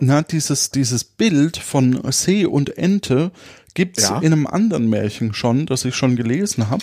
Na, 0.00 0.22
dieses, 0.22 0.70
dieses 0.70 1.04
Bild 1.04 1.56
von 1.56 2.00
See 2.12 2.46
und 2.46 2.76
Ente 2.76 3.32
Gibt's 3.78 4.08
ja. 4.08 4.18
in 4.18 4.32
einem 4.32 4.48
anderen 4.48 4.90
Märchen 4.90 5.34
schon, 5.34 5.64
das 5.64 5.84
ich 5.84 5.94
schon 5.94 6.16
gelesen 6.16 6.68
habe. 6.68 6.82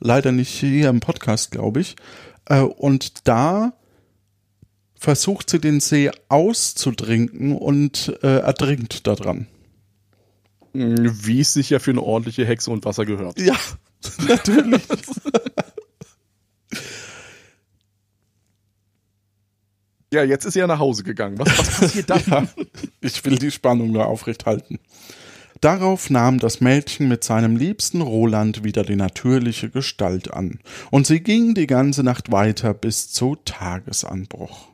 Leider 0.00 0.32
nicht 0.32 0.48
hier 0.48 0.88
im 0.88 0.98
Podcast, 0.98 1.52
glaube 1.52 1.78
ich. 1.78 1.94
Äh, 2.46 2.62
und 2.62 3.28
da 3.28 3.74
versucht 4.96 5.48
sie 5.48 5.60
den 5.60 5.78
See 5.78 6.10
auszutrinken 6.28 7.56
und 7.56 8.12
äh, 8.24 8.38
ertrinkt 8.38 9.06
daran. 9.06 9.46
Wie 10.72 11.38
es 11.38 11.52
sich 11.52 11.70
ja 11.70 11.78
für 11.78 11.92
eine 11.92 12.02
ordentliche 12.02 12.44
Hexe 12.44 12.72
und 12.72 12.84
Wasser 12.84 13.06
gehört. 13.06 13.38
Ja, 13.38 13.54
natürlich. 14.26 14.82
ja, 20.12 20.24
jetzt 20.24 20.44
ist 20.44 20.56
er 20.56 20.66
nach 20.66 20.80
Hause 20.80 21.04
gegangen. 21.04 21.38
Was, 21.38 21.56
was 21.56 21.78
passiert 21.78 22.10
dann? 22.10 22.20
Ja, 22.26 22.64
ich 23.00 23.24
will 23.24 23.38
die 23.38 23.52
Spannung 23.52 23.92
nur 23.92 24.06
aufrechthalten. 24.06 24.80
Darauf 25.60 26.10
nahm 26.10 26.38
das 26.38 26.60
Mädchen 26.60 27.08
mit 27.08 27.24
seinem 27.24 27.56
liebsten 27.56 28.02
Roland 28.02 28.62
wieder 28.62 28.84
die 28.84 28.96
natürliche 28.96 29.70
Gestalt 29.70 30.32
an, 30.32 30.60
und 30.90 31.06
sie 31.06 31.20
ging 31.20 31.54
die 31.54 31.66
ganze 31.66 32.02
Nacht 32.02 32.30
weiter 32.30 32.74
bis 32.74 33.10
zu 33.10 33.36
Tagesanbruch. 33.44 34.68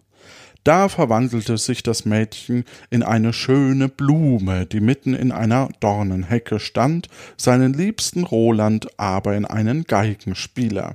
Da 0.65 0.89
verwandelte 0.89 1.59
sich 1.59 1.83
das 1.83 2.05
Mädchen 2.05 2.65
in 2.89 3.03
eine 3.03 3.33
schöne 3.33 3.89
Blume, 3.89 4.65
die 4.67 4.81
mitten 4.81 5.15
in 5.15 5.33
einer 5.33 5.69
Dornenhecke 5.81 6.61
stand, 6.61 7.09
seinen 7.37 7.73
liebsten 7.73 8.23
Roland 8.23 8.89
aber 8.97 9.35
in 9.35 9.45
einen 9.45 9.85
Geigenspieler. 9.85 10.95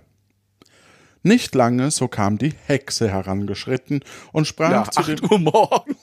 Nicht 1.24 1.56
lange, 1.56 1.92
so 1.92 2.08
kam 2.08 2.38
die 2.38 2.54
Hexe 2.68 3.10
herangeschritten 3.12 4.02
und 4.32 4.48
sprach 4.48 4.88
ja, 4.88 4.92
zu 4.92 5.04
dem 5.04 5.30
Uhr 5.30 5.40
morgens. 5.40 5.97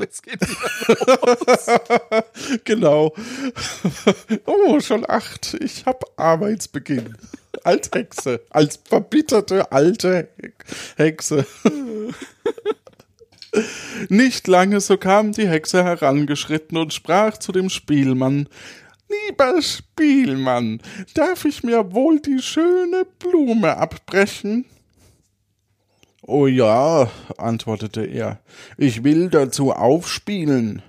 Es 0.10 0.22
geht 0.22 0.40
wieder 0.40 2.24
genau. 2.64 3.14
Oh, 4.46 4.80
schon 4.80 5.08
acht. 5.08 5.54
Ich 5.60 5.84
hab 5.86 6.04
Arbeitsbeginn. 6.16 7.16
Als 7.64 7.90
Hexe, 7.92 8.40
als 8.50 8.78
verbitterte 8.82 9.70
alte 9.72 10.28
Hexe. 10.96 11.44
Nicht 14.08 14.46
lange, 14.46 14.80
so 14.80 14.96
kam 14.96 15.32
die 15.32 15.48
Hexe 15.48 15.84
herangeschritten 15.84 16.78
und 16.78 16.94
sprach 16.94 17.36
zu 17.38 17.52
dem 17.52 17.68
Spielmann 17.68 18.48
Lieber 19.10 19.60
Spielmann, 19.60 20.80
darf 21.14 21.44
ich 21.44 21.64
mir 21.64 21.92
wohl 21.92 22.20
die 22.20 22.40
schöne 22.40 23.04
Blume 23.18 23.76
abbrechen? 23.76 24.66
Oh 26.30 26.46
ja, 26.46 27.10
antwortete 27.38 28.04
er, 28.04 28.38
ich 28.78 29.02
will 29.02 29.30
dazu 29.30 29.72
aufspielen. 29.72 30.80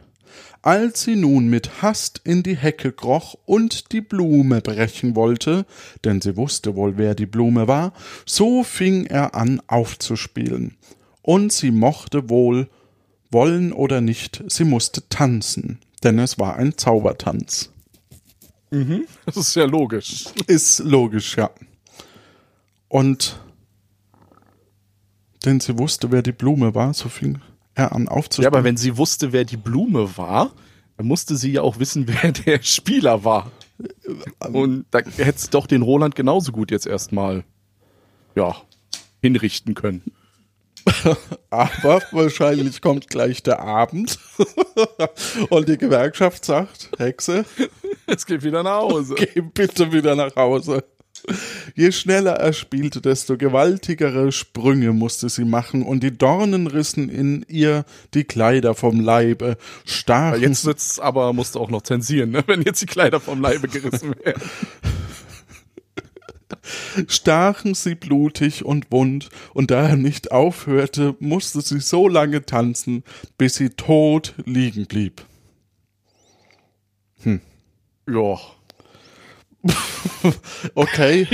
Als 0.61 1.01
sie 1.01 1.15
nun 1.15 1.47
mit 1.47 1.81
Hast 1.81 2.21
in 2.23 2.43
die 2.43 2.55
Hecke 2.55 2.91
kroch 2.91 3.33
und 3.45 3.91
die 3.91 4.01
Blume 4.01 4.61
brechen 4.61 5.15
wollte, 5.15 5.65
denn 6.05 6.21
sie 6.21 6.37
wusste 6.37 6.75
wohl, 6.75 6.95
wer 6.97 7.15
die 7.15 7.25
Blume 7.25 7.67
war, 7.67 7.93
so 8.27 8.61
fing 8.61 9.07
er 9.07 9.33
an 9.33 9.63
aufzuspielen. 9.65 10.77
Und 11.23 11.51
sie 11.51 11.71
mochte 11.71 12.29
wohl 12.29 12.69
wollen 13.31 13.73
oder 13.73 13.99
nicht, 13.99 14.43
sie 14.47 14.63
musste 14.63 15.09
tanzen, 15.09 15.79
denn 16.03 16.19
es 16.19 16.37
war 16.37 16.57
ein 16.57 16.77
Zaubertanz. 16.77 17.71
Mhm, 18.69 19.07
das 19.25 19.37
ist 19.37 19.55
ja 19.55 19.65
logisch. 19.65 20.25
Ist 20.45 20.81
logisch, 20.81 21.35
ja. 21.35 21.49
Und 22.89 23.39
denn 25.45 25.59
sie 25.59 25.77
wusste, 25.77 26.11
wer 26.11 26.21
die 26.21 26.31
Blume 26.31 26.75
war, 26.75 26.93
so 26.93 27.09
fing 27.09 27.39
an 27.75 28.07
aufzuspielen. 28.07 28.51
Ja, 28.51 28.57
aber 28.57 28.63
wenn 28.63 28.77
sie 28.77 28.97
wusste, 28.97 29.31
wer 29.31 29.45
die 29.45 29.57
Blume 29.57 30.17
war, 30.17 30.51
dann 30.97 31.07
musste 31.07 31.35
sie 31.35 31.53
ja 31.53 31.61
auch 31.61 31.79
wissen, 31.79 32.07
wer 32.21 32.31
der 32.31 32.61
Spieler 32.61 33.23
war. 33.23 33.51
Und 34.51 34.85
da 34.91 34.99
hätte 34.99 35.37
es 35.37 35.49
doch 35.49 35.65
den 35.65 35.81
Roland 35.81 36.15
genauso 36.15 36.51
gut 36.51 36.69
jetzt 36.69 36.85
erstmal, 36.85 37.43
ja, 38.35 38.55
hinrichten 39.21 39.73
können. 39.73 40.03
Aber 41.49 42.01
wahrscheinlich 42.11 42.81
kommt 42.81 43.07
gleich 43.07 43.43
der 43.43 43.59
Abend 43.59 44.19
und 45.49 45.67
die 45.67 45.77
Gewerkschaft 45.77 46.45
sagt, 46.45 46.89
Hexe, 46.97 47.45
es 48.07 48.25
geht 48.25 48.43
wieder 48.43 48.63
nach 48.63 48.81
Hause. 48.81 49.15
Geh 49.15 49.41
bitte 49.41 49.91
wieder 49.91 50.15
nach 50.15 50.35
Hause. 50.35 50.83
Je 51.75 51.91
schneller 51.91 52.33
er 52.33 52.53
spielte, 52.53 53.01
desto 53.01 53.37
gewaltigere 53.37 54.31
Sprünge 54.31 54.91
musste 54.93 55.29
sie 55.29 55.45
machen, 55.45 55.83
und 55.83 56.03
die 56.03 56.17
Dornen 56.17 56.67
rissen 56.67 57.09
in 57.09 57.45
ihr 57.47 57.85
die 58.13 58.23
Kleider 58.23 58.75
vom 58.75 58.99
Leibe, 58.99 59.57
stachen. 59.85 60.41
Jetzt 60.41 60.65
wird's 60.65 60.99
aber, 60.99 61.33
musst 61.33 61.55
du 61.55 61.59
auch 61.59 61.69
noch 61.69 61.83
zensieren, 61.83 62.31
ne? 62.31 62.43
wenn 62.47 62.61
jetzt 62.61 62.81
die 62.81 62.87
Kleider 62.87 63.19
vom 63.19 63.41
Leibe 63.41 63.67
gerissen 63.67 64.15
werden. 64.23 64.41
stachen 67.07 67.73
sie 67.73 67.95
blutig 67.95 68.65
und 68.65 68.91
wund, 68.91 69.29
und 69.53 69.71
da 69.71 69.89
er 69.89 69.97
nicht 69.97 70.31
aufhörte, 70.31 71.15
musste 71.19 71.61
sie 71.61 71.79
so 71.79 72.07
lange 72.07 72.45
tanzen, 72.45 73.03
bis 73.37 73.55
sie 73.55 73.69
tot 73.69 74.33
liegen 74.45 74.85
blieb. 74.85 75.25
Hm. 77.23 77.41
Ja. 78.07 78.37
okay. 80.75 81.27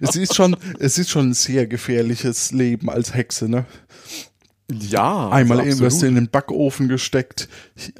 es 0.00 0.16
ist 0.16 0.34
schon, 0.34 0.56
es 0.78 0.98
ist 0.98 1.10
schon 1.10 1.30
ein 1.30 1.34
sehr 1.34 1.66
gefährliches 1.66 2.52
Leben 2.52 2.90
als 2.90 3.14
Hexe, 3.14 3.48
ne? 3.48 3.64
Ja. 4.70 5.28
Einmal 5.30 5.60
also 5.60 5.80
wirst 5.80 6.02
du 6.02 6.06
in 6.06 6.14
den 6.14 6.28
Backofen 6.28 6.88
gesteckt, 6.88 7.48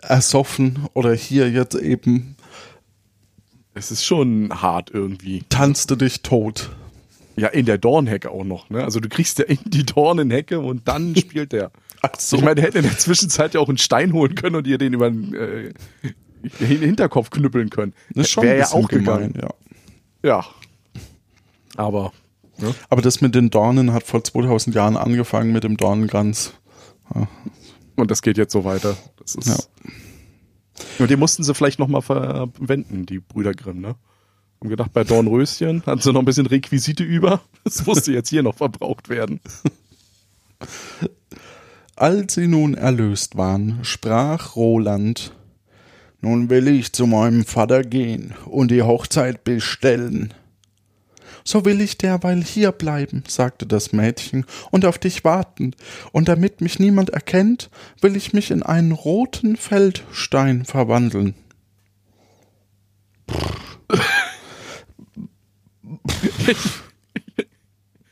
ersoffen 0.02 0.86
oder 0.94 1.14
hier 1.14 1.50
jetzt 1.50 1.74
eben. 1.74 2.36
Es 3.74 3.90
ist 3.90 4.04
schon 4.04 4.50
hart 4.62 4.90
irgendwie. 4.92 5.44
Tanzt 5.48 5.90
du 5.90 5.96
dich 5.96 6.22
tot. 6.22 6.70
Ja, 7.36 7.48
in 7.48 7.64
der 7.64 7.78
Dornhecke 7.78 8.30
auch 8.30 8.44
noch, 8.44 8.68
ne? 8.68 8.84
Also 8.84 9.00
du 9.00 9.08
kriegst 9.08 9.38
ja 9.38 9.46
in 9.46 9.58
die 9.64 9.86
Dornenhecke 9.86 10.60
und 10.60 10.86
dann 10.86 11.16
spielt 11.16 11.52
der. 11.52 11.70
Ach 12.02 12.10
so. 12.18 12.36
Ich 12.36 12.42
meine, 12.42 12.56
der 12.56 12.64
hätte 12.64 12.78
in 12.78 12.84
der 12.84 12.98
Zwischenzeit 12.98 13.54
ja 13.54 13.60
auch 13.60 13.68
einen 13.68 13.78
Stein 13.78 14.12
holen 14.12 14.34
können 14.34 14.56
und 14.56 14.66
ihr 14.66 14.76
den 14.76 14.92
über 14.92 15.10
den 15.10 15.34
äh, 15.34 15.72
Hinterkopf 16.58 17.30
knüppeln 17.30 17.70
können. 17.70 17.94
Das 18.10 18.26
ist 18.26 18.32
schon 18.32 18.44
Wäre 18.44 18.58
ja 18.58 18.72
auch 18.72 18.88
gemein, 18.88 19.34
ja. 19.40 19.50
Ja. 20.22 20.44
Aber. 21.76 22.12
Ne? 22.58 22.74
Aber 22.90 23.02
das 23.02 23.20
mit 23.20 23.34
den 23.34 23.50
Dornen 23.50 23.92
hat 23.92 24.04
vor 24.04 24.22
2000 24.22 24.74
Jahren 24.74 24.96
angefangen 24.96 25.52
mit 25.52 25.64
dem 25.64 25.76
Dornenkranz. 25.76 26.54
Ja. 27.14 27.28
Und 27.96 28.10
das 28.10 28.22
geht 28.22 28.38
jetzt 28.38 28.52
so 28.52 28.64
weiter. 28.64 28.96
Das 29.18 29.34
ist. 29.34 29.48
Ja. 29.48 29.56
Und 30.98 31.10
die 31.10 31.16
mussten 31.16 31.42
sie 31.42 31.54
vielleicht 31.54 31.78
nochmal 31.78 32.02
verwenden, 32.02 33.06
die 33.06 33.18
Brüder 33.18 33.52
Grimm, 33.54 33.80
ne? 33.80 33.96
Haben 34.60 34.68
gedacht, 34.70 34.92
bei 34.92 35.04
Dornröschen 35.04 35.84
hatten 35.86 36.00
sie 36.00 36.12
noch 36.12 36.20
ein 36.20 36.24
bisschen 36.24 36.46
Requisite 36.46 37.02
über. 37.02 37.40
Das 37.64 37.84
musste 37.84 38.12
jetzt 38.12 38.28
hier 38.28 38.42
noch 38.42 38.54
verbraucht 38.56 39.08
werden. 39.08 39.40
Als 41.96 42.34
sie 42.34 42.46
nun 42.46 42.74
erlöst 42.74 43.36
waren, 43.36 43.80
sprach 43.82 44.56
Roland, 44.56 45.34
nun 46.22 46.48
will 46.48 46.68
ich 46.68 46.92
zu 46.92 47.06
meinem 47.06 47.44
Vater 47.44 47.82
gehen 47.82 48.32
und 48.46 48.70
die 48.70 48.82
Hochzeit 48.82 49.44
bestellen. 49.44 50.32
So 51.44 51.64
will 51.64 51.80
ich 51.80 51.98
derweil 51.98 52.42
hier 52.42 52.70
bleiben, 52.70 53.24
sagte 53.26 53.66
das 53.66 53.92
Mädchen, 53.92 54.46
und 54.70 54.84
auf 54.86 54.98
dich 54.98 55.24
warten, 55.24 55.74
und 56.12 56.28
damit 56.28 56.60
mich 56.60 56.78
niemand 56.78 57.10
erkennt, 57.10 57.68
will 58.00 58.14
ich 58.14 58.32
mich 58.32 58.52
in 58.52 58.62
einen 58.62 58.92
roten 58.92 59.56
Feldstein 59.56 60.64
verwandeln. 60.64 61.34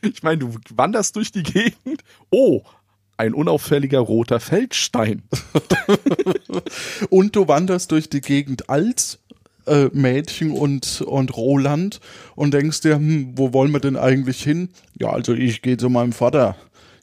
Ich 0.01 0.23
meine, 0.23 0.39
du 0.39 0.55
wanderst 0.71 1.15
durch 1.15 1.31
die 1.31 1.43
Gegend. 1.43 2.03
Oh, 2.29 2.63
ein 3.21 3.35
unauffälliger 3.35 3.99
roter 3.99 4.39
Feldstein. 4.39 5.21
und 7.11 7.35
du 7.35 7.47
wanderst 7.47 7.91
durch 7.91 8.09
die 8.09 8.21
Gegend 8.21 8.67
als 8.67 9.19
äh, 9.67 9.89
Mädchen 9.93 10.49
und, 10.51 11.01
und 11.01 11.37
Roland 11.37 11.99
und 12.35 12.51
denkst 12.51 12.81
dir, 12.81 12.95
hm, 12.95 13.33
wo 13.35 13.53
wollen 13.53 13.71
wir 13.71 13.79
denn 13.79 13.95
eigentlich 13.95 14.41
hin? 14.41 14.69
Ja, 14.97 15.11
also 15.11 15.33
ich 15.33 15.61
gehe 15.61 15.77
zu 15.77 15.89
meinem 15.89 16.13
Vater. 16.13 16.55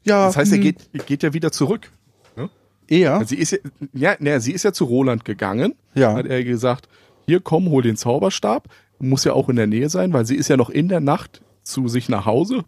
Ja. 0.02 0.26
Das 0.26 0.36
heißt, 0.36 0.50
hm. 0.50 0.58
er 0.58 0.64
geht, 0.64 1.06
geht 1.06 1.22
ja 1.22 1.32
wieder 1.34 1.52
zurück. 1.52 1.92
Ne? 2.34 2.50
Er? 2.88 3.24
Sie 3.24 3.36
ist 3.36 3.52
ja, 3.52 3.58
ja, 3.92 4.16
ne, 4.18 4.40
sie 4.40 4.52
ist 4.52 4.64
ja 4.64 4.72
zu 4.72 4.86
Roland 4.86 5.24
gegangen. 5.24 5.76
Ja. 5.94 6.14
Hat 6.14 6.26
er 6.26 6.42
gesagt, 6.42 6.88
hier 7.26 7.38
komm, 7.38 7.70
hol 7.70 7.82
den 7.82 7.96
Zauberstab. 7.96 8.68
Muss 8.98 9.22
ja 9.22 9.34
auch 9.34 9.48
in 9.48 9.54
der 9.54 9.68
Nähe 9.68 9.88
sein, 9.88 10.12
weil 10.12 10.26
sie 10.26 10.34
ist 10.34 10.48
ja 10.48 10.56
noch 10.56 10.70
in 10.70 10.88
der 10.88 10.98
Nacht 10.98 11.42
zu 11.62 11.86
sich 11.86 12.08
nach 12.08 12.26
Hause, 12.26 12.64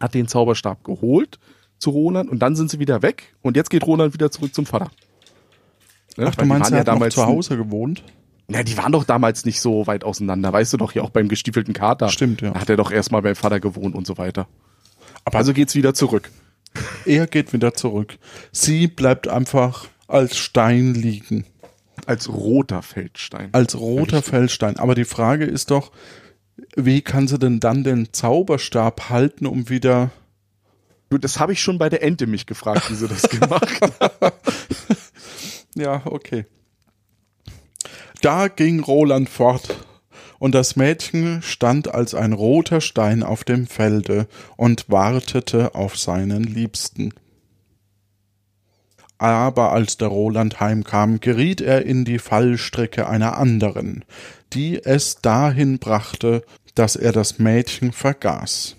hat 0.00 0.14
den 0.14 0.28
Zauberstab 0.28 0.82
geholt 0.82 1.38
zu 1.80 1.90
Roland 1.90 2.30
und 2.30 2.38
dann 2.40 2.54
sind 2.54 2.70
sie 2.70 2.78
wieder 2.78 3.02
weg 3.02 3.34
und 3.42 3.56
jetzt 3.56 3.70
geht 3.70 3.86
Roland 3.86 4.14
wieder 4.14 4.30
zurück 4.30 4.54
zum 4.54 4.66
Vater. 4.66 4.90
Ne? 6.16 6.26
Ach, 6.28 6.34
du 6.34 6.44
meinst, 6.44 6.70
er 6.70 6.76
ja 6.76 6.80
hat 6.80 6.88
damals 6.88 7.14
zu 7.14 7.26
Hause 7.26 7.56
gewohnt? 7.56 8.04
Na, 8.48 8.62
die 8.62 8.76
waren 8.76 8.92
doch 8.92 9.04
damals 9.04 9.44
nicht 9.44 9.60
so 9.60 9.86
weit 9.86 10.04
auseinander, 10.04 10.52
weißt 10.52 10.72
du 10.72 10.76
doch, 10.76 10.92
hier 10.92 11.04
auch 11.04 11.10
beim 11.10 11.28
gestiefelten 11.28 11.72
Kater. 11.72 12.08
Stimmt, 12.08 12.42
ja. 12.42 12.50
Da 12.50 12.60
hat 12.60 12.68
er 12.68 12.76
doch 12.76 12.90
erstmal 12.90 13.22
beim 13.22 13.36
Vater 13.36 13.60
gewohnt 13.60 13.94
und 13.94 14.06
so 14.06 14.18
weiter. 14.18 14.48
Aber 15.24 15.38
also 15.38 15.52
geht's 15.52 15.74
wieder 15.74 15.94
zurück. 15.94 16.30
Er 17.04 17.26
geht 17.26 17.52
wieder 17.52 17.74
zurück. 17.74 18.18
Sie 18.52 18.86
bleibt 18.86 19.28
einfach 19.28 19.88
als 20.08 20.36
Stein 20.36 20.94
liegen. 20.94 21.44
Als 22.06 22.28
roter 22.28 22.82
Feldstein. 22.82 23.50
Als 23.52 23.78
roter 23.78 24.18
Richtig. 24.18 24.30
Feldstein. 24.30 24.76
Aber 24.78 24.94
die 24.94 25.04
Frage 25.04 25.44
ist 25.44 25.70
doch, 25.70 25.92
wie 26.76 27.02
kann 27.02 27.28
sie 27.28 27.38
denn 27.38 27.60
dann 27.60 27.84
den 27.84 28.12
Zauberstab 28.12 29.10
halten, 29.10 29.46
um 29.46 29.68
wieder 29.68 30.10
Du, 31.10 31.18
das 31.18 31.40
habe 31.40 31.52
ich 31.52 31.60
schon 31.60 31.76
bei 31.76 31.88
der 31.88 32.02
Ente 32.02 32.26
mich 32.26 32.46
gefragt, 32.46 32.88
wie 32.88 32.94
sie 32.94 33.08
das 33.08 33.22
gemacht 33.28 33.80
hat. 34.00 34.34
ja, 35.74 36.02
okay. 36.06 36.46
Da 38.22 38.48
ging 38.48 38.80
Roland 38.80 39.28
fort, 39.28 39.76
und 40.38 40.54
das 40.54 40.74
Mädchen 40.74 41.42
stand 41.42 41.92
als 41.92 42.14
ein 42.14 42.32
roter 42.32 42.80
Stein 42.80 43.22
auf 43.22 43.44
dem 43.44 43.66
Felde 43.66 44.26
und 44.56 44.88
wartete 44.88 45.74
auf 45.74 45.98
seinen 45.98 46.44
Liebsten. 46.44 47.12
Aber 49.18 49.72
als 49.72 49.98
der 49.98 50.08
Roland 50.08 50.60
heimkam, 50.60 51.20
geriet 51.20 51.60
er 51.60 51.84
in 51.84 52.06
die 52.06 52.18
Fallstricke 52.18 53.06
einer 53.06 53.36
anderen, 53.36 54.04
die 54.54 54.82
es 54.82 55.16
dahin 55.16 55.78
brachte, 55.78 56.42
dass 56.74 56.96
er 56.96 57.12
das 57.12 57.38
Mädchen 57.38 57.92
vergaß. 57.92 58.76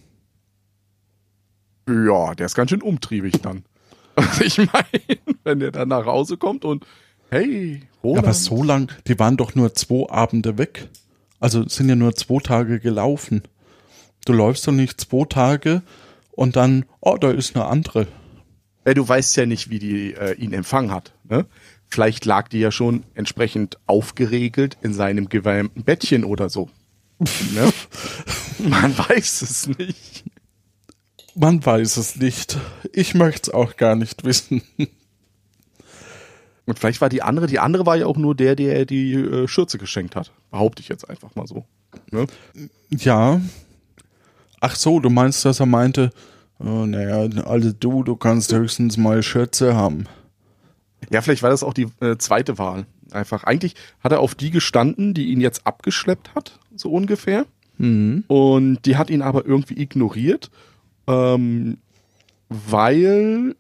Ja, 1.91 2.36
der 2.36 2.45
ist 2.45 2.56
ganz 2.56 2.69
schön 2.69 2.82
umtriebig 2.82 3.41
dann. 3.41 3.63
Also 4.15 4.41
ich 4.45 4.58
meine, 4.58 5.19
wenn 5.43 5.60
der 5.60 5.71
dann 5.71 5.89
nach 5.89 6.06
Hause 6.06 6.38
kommt 6.38 6.65
und 6.65 6.86
hey, 7.30 7.82
Roland. 8.04 8.25
Aber 8.25 8.34
so 8.34 8.63
lang, 8.63 8.91
die 9.08 9.17
waren 9.19 9.38
doch 9.38 9.56
nur 9.56 9.73
zwei 9.73 10.10
Abende 10.10 10.58
weg. 10.58 10.89
Also 11.39 11.67
sind 11.67 11.89
ja 11.89 11.95
nur 11.95 12.15
zwei 12.15 12.39
Tage 12.39 12.80
gelaufen. 12.80 13.43
Du 14.25 14.34
läufst 14.34 14.67
doch 14.67 14.71
nicht 14.71 15.01
zwei 15.01 15.25
Tage 15.25 15.82
und 16.32 16.56
dann, 16.56 16.86
oh, 16.99 17.17
da 17.19 17.32
ist 17.32 17.56
eine 17.56 17.65
andere. 17.65 18.08
Ja, 18.86 18.93
du 18.93 19.08
weißt 19.08 19.36
ja 19.38 19.45
nicht, 19.45 19.69
wie 19.69 19.80
die 19.80 20.13
äh, 20.13 20.34
ihn 20.34 20.54
empfangen 20.54 20.91
hat. 20.91 21.13
Ne? 21.27 21.45
Vielleicht 21.88 22.25
lag 22.25 22.47
die 22.47 22.60
ja 22.60 22.71
schon 22.71 23.04
entsprechend 23.15 23.77
aufgeregelt 23.86 24.77
in 24.82 24.93
seinem 24.93 25.30
gewärmten 25.30 25.84
Bettchen 25.84 26.23
oder 26.23 26.49
so. 26.49 26.69
ne? 27.19 27.71
Man 28.69 28.97
weiß 28.97 29.41
es 29.41 29.67
nicht. 29.67 30.23
Man 31.36 31.65
weiß 31.65 31.98
es 31.98 32.15
nicht. 32.17 32.58
Ich 32.91 33.13
möchte 33.13 33.52
es 33.52 33.54
auch 33.54 33.78
gar 33.78 33.96
nicht 33.96 34.26
wissen. 34.26 34.62
Und 36.65 36.80
vielleicht 36.80 37.02
war 37.02 37.10
die 37.10 37.22
andere, 37.22 37.48
die 37.48 37.60
andere 37.60 37.86
war 37.86 37.96
ja 37.98 38.06
auch 38.06 38.17
nur 38.17 38.36
der, 38.36 38.56
der 38.56 38.86
die 38.86 39.13
äh, 39.13 39.48
Schürze 39.48 39.78
geschenkt 39.78 40.15
hat. 40.15 40.32
Behaupte 40.52 40.82
ich 40.82 40.89
jetzt 40.89 41.10
einfach 41.10 41.36
mal 41.36 41.48
so. 41.48 41.65
Ne? 42.12 42.28
Ja. 42.89 43.41
Ach 44.60 44.76
so, 44.76 45.00
du 45.00 45.10
meinst, 45.10 45.44
dass 45.44 45.60
er 45.60 45.65
meinte, 45.65 46.12
oh, 46.60 46.86
naja, 46.86 47.28
also 47.46 47.72
du, 47.72 48.04
du 48.04 48.15
kannst 48.15 48.54
höchstens 48.54 48.98
mal 48.98 49.24
Schürze 49.24 49.76
haben. 49.76 50.06
Ja, 51.10 51.22
vielleicht 51.22 51.41
war 51.41 51.50
das 51.50 51.63
auch 51.63 51.74
die 51.74 51.88
äh, 52.00 52.17
zweite 52.17 52.58
Wahl. 52.58 52.86
Einfach. 53.12 53.44
Eigentlich 53.44 53.76
hat 54.02 54.12
er 54.12 54.20
auf 54.20 54.36
die 54.36 54.52
gestanden, 54.52 55.13
die 55.13 55.32
ihn 55.32 55.41
jetzt 55.41 55.65
abgeschleppt 55.65 56.36
hat, 56.36 56.60
so 56.76 56.91
ungefähr. 56.91 57.46
Mhm. 57.78 58.24
Und 58.28 58.86
die 58.86 58.96
hat 58.96 59.10
ihn 59.10 59.22
aber 59.22 59.46
irgendwie 59.46 59.82
ignoriert 59.82 60.52
ähm, 61.12 61.78
weil 62.50 63.56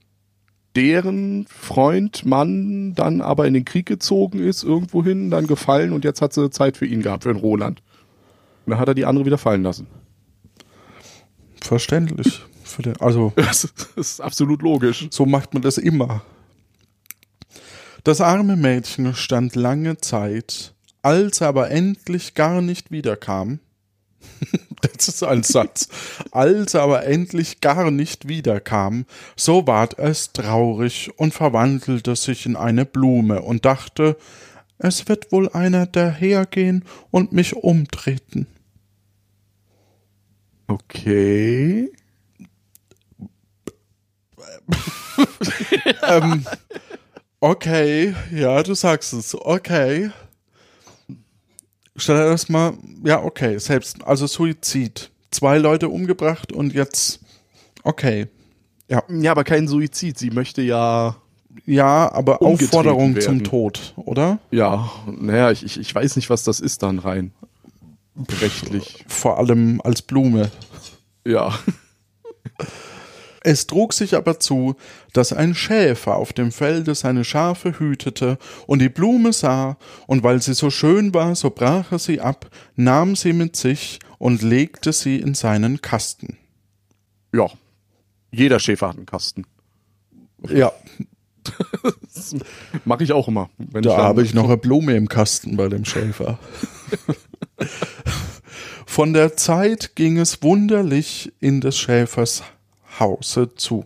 deren 0.75 1.45
Freund, 1.47 2.25
Mann 2.25 2.93
dann 2.95 3.21
aber 3.21 3.45
in 3.45 3.53
den 3.53 3.65
Krieg 3.65 3.85
gezogen 3.85 4.39
ist, 4.39 4.63
irgendwohin, 4.63 5.29
dann 5.29 5.47
gefallen 5.47 5.91
und 5.91 6.05
jetzt 6.05 6.21
hat 6.21 6.33
sie 6.33 6.49
Zeit 6.49 6.77
für 6.77 6.85
ihn 6.85 7.01
gehabt, 7.01 7.23
für 7.23 7.33
den 7.33 7.41
Roland. 7.41 7.81
Und 8.65 8.71
dann 8.71 8.79
hat 8.79 8.87
er 8.87 8.95
die 8.95 9.05
andere 9.05 9.25
wieder 9.25 9.37
fallen 9.37 9.63
lassen. 9.63 9.87
Verständlich. 11.61 12.41
Den, 12.79 12.95
also. 13.01 13.33
Das 13.35 13.67
ist 13.95 14.21
absolut 14.21 14.61
logisch. 14.61 15.07
So 15.11 15.25
macht 15.25 15.53
man 15.53 15.61
das 15.61 15.77
immer. 15.77 16.23
Das 18.03 18.21
arme 18.21 18.55
Mädchen 18.55 19.13
stand 19.13 19.55
lange 19.55 19.97
Zeit, 19.97 20.73
als 21.01 21.41
er 21.41 21.49
aber 21.49 21.69
endlich 21.69 22.33
gar 22.33 22.61
nicht 22.61 22.91
wiederkam. 22.91 23.59
das 24.81 25.07
ist 25.07 25.23
ein 25.23 25.43
Satz. 25.43 25.87
Als 26.31 26.73
er 26.73 26.83
aber 26.83 27.05
endlich 27.05 27.61
gar 27.61 27.91
nicht 27.91 28.27
wiederkam, 28.27 29.05
so 29.35 29.67
ward 29.67 29.97
es 29.99 30.33
traurig 30.33 31.11
und 31.17 31.33
verwandelte 31.33 32.15
sich 32.15 32.45
in 32.45 32.55
eine 32.55 32.85
Blume 32.85 33.41
und 33.41 33.65
dachte, 33.65 34.17
es 34.77 35.07
wird 35.07 35.31
wohl 35.31 35.49
einer 35.49 35.85
dahergehen 35.85 36.85
und 37.11 37.31
mich 37.31 37.55
umtreten. 37.55 38.47
Okay. 40.67 41.91
ähm, 46.07 46.45
okay, 47.39 48.15
ja, 48.31 48.63
du 48.63 48.73
sagst 48.73 49.13
es. 49.13 49.35
Okay. 49.35 50.11
Stell 52.01 52.15
dir 52.15 52.31
das 52.31 52.49
mal, 52.49 52.73
ja, 53.03 53.21
okay, 53.23 53.59
selbst, 53.59 54.03
also 54.07 54.25
Suizid. 54.25 55.11
Zwei 55.29 55.59
Leute 55.59 55.87
umgebracht 55.87 56.51
und 56.51 56.73
jetzt, 56.73 57.19
okay. 57.83 58.27
Ja. 58.89 59.03
Ja, 59.07 59.31
aber 59.31 59.43
kein 59.43 59.67
Suizid. 59.67 60.17
Sie 60.17 60.31
möchte 60.31 60.63
ja. 60.63 61.15
Ja, 61.65 62.11
aber 62.11 62.41
Aufforderung 62.41 63.13
werden. 63.13 63.21
zum 63.21 63.43
Tod, 63.43 63.93
oder? 63.97 64.39
Ja, 64.49 64.89
naja, 65.05 65.51
ich, 65.51 65.79
ich 65.79 65.93
weiß 65.93 66.15
nicht, 66.15 66.29
was 66.31 66.43
das 66.43 66.59
ist 66.59 66.81
dann 66.81 66.97
rein. 66.97 67.33
Rechtlich. 68.41 69.05
Vor 69.07 69.37
allem 69.37 69.79
als 69.81 70.01
Blume. 70.01 70.49
Ja. 71.23 71.53
Es 73.43 73.65
trug 73.65 73.93
sich 73.93 74.15
aber 74.15 74.39
zu, 74.39 74.75
dass 75.13 75.33
ein 75.33 75.55
Schäfer 75.55 76.15
auf 76.15 76.31
dem 76.31 76.51
Felde 76.51 76.93
seine 76.93 77.23
Schafe 77.23 77.79
hütete 77.79 78.37
und 78.67 78.79
die 78.79 78.89
Blume 78.89 79.33
sah, 79.33 79.77
und 80.05 80.23
weil 80.23 80.41
sie 80.41 80.53
so 80.53 80.69
schön 80.69 81.13
war, 81.13 81.35
so 81.35 81.49
brach 81.49 81.91
er 81.91 81.99
sie 81.99 82.21
ab, 82.21 82.49
nahm 82.75 83.15
sie 83.15 83.33
mit 83.33 83.55
sich 83.55 83.99
und 84.19 84.43
legte 84.43 84.93
sie 84.93 85.17
in 85.17 85.33
seinen 85.33 85.81
Kasten. 85.81 86.37
Ja, 87.33 87.47
jeder 88.31 88.59
Schäfer 88.59 88.89
hat 88.89 88.97
einen 88.97 89.07
Kasten. 89.07 89.45
Ja. 90.47 90.71
Mache 92.85 93.03
ich 93.03 93.11
auch 93.11 93.27
immer. 93.27 93.49
da 93.57 93.97
habe 93.97 94.23
ich 94.23 94.35
noch 94.35 94.45
eine 94.45 94.57
Blume 94.57 94.95
im 94.95 95.09
Kasten 95.09 95.57
bei 95.57 95.67
dem 95.67 95.85
Schäfer. 95.85 96.37
Von 98.85 99.13
der 99.13 99.35
Zeit 99.35 99.95
ging 99.95 100.19
es 100.19 100.43
wunderlich 100.43 101.33
in 101.39 101.61
des 101.61 101.77
Schäfers 101.77 102.43
Hause 103.01 103.53
zu. 103.55 103.85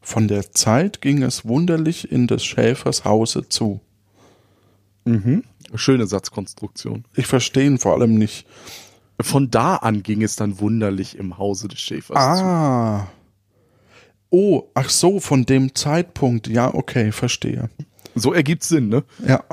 Von 0.00 0.26
der 0.26 0.50
Zeit 0.50 1.00
ging 1.00 1.22
es 1.22 1.44
wunderlich 1.44 2.10
in 2.10 2.26
des 2.26 2.44
Schäfers 2.44 3.04
Hause 3.04 3.48
zu. 3.48 3.80
Mhm. 5.04 5.44
Schöne 5.74 6.06
Satzkonstruktion. 6.06 7.04
Ich 7.14 7.26
verstehe 7.26 7.66
ihn 7.66 7.78
vor 7.78 7.94
allem 7.94 8.16
nicht. 8.16 8.46
Von 9.20 9.50
da 9.50 9.76
an 9.76 10.02
ging 10.02 10.22
es 10.22 10.34
dann 10.34 10.58
wunderlich 10.58 11.16
im 11.16 11.38
Hause 11.38 11.68
des 11.68 11.78
Schäfers 11.80 12.16
ah. 12.16 13.06
zu. 13.06 13.20
Oh, 14.30 14.62
ach 14.74 14.88
so, 14.88 15.20
von 15.20 15.44
dem 15.44 15.74
Zeitpunkt. 15.74 16.48
Ja, 16.48 16.72
okay, 16.74 17.12
verstehe. 17.12 17.68
So 18.14 18.32
ergibt 18.32 18.64
Sinn, 18.64 18.88
ne? 18.88 19.04
Ja. 19.26 19.44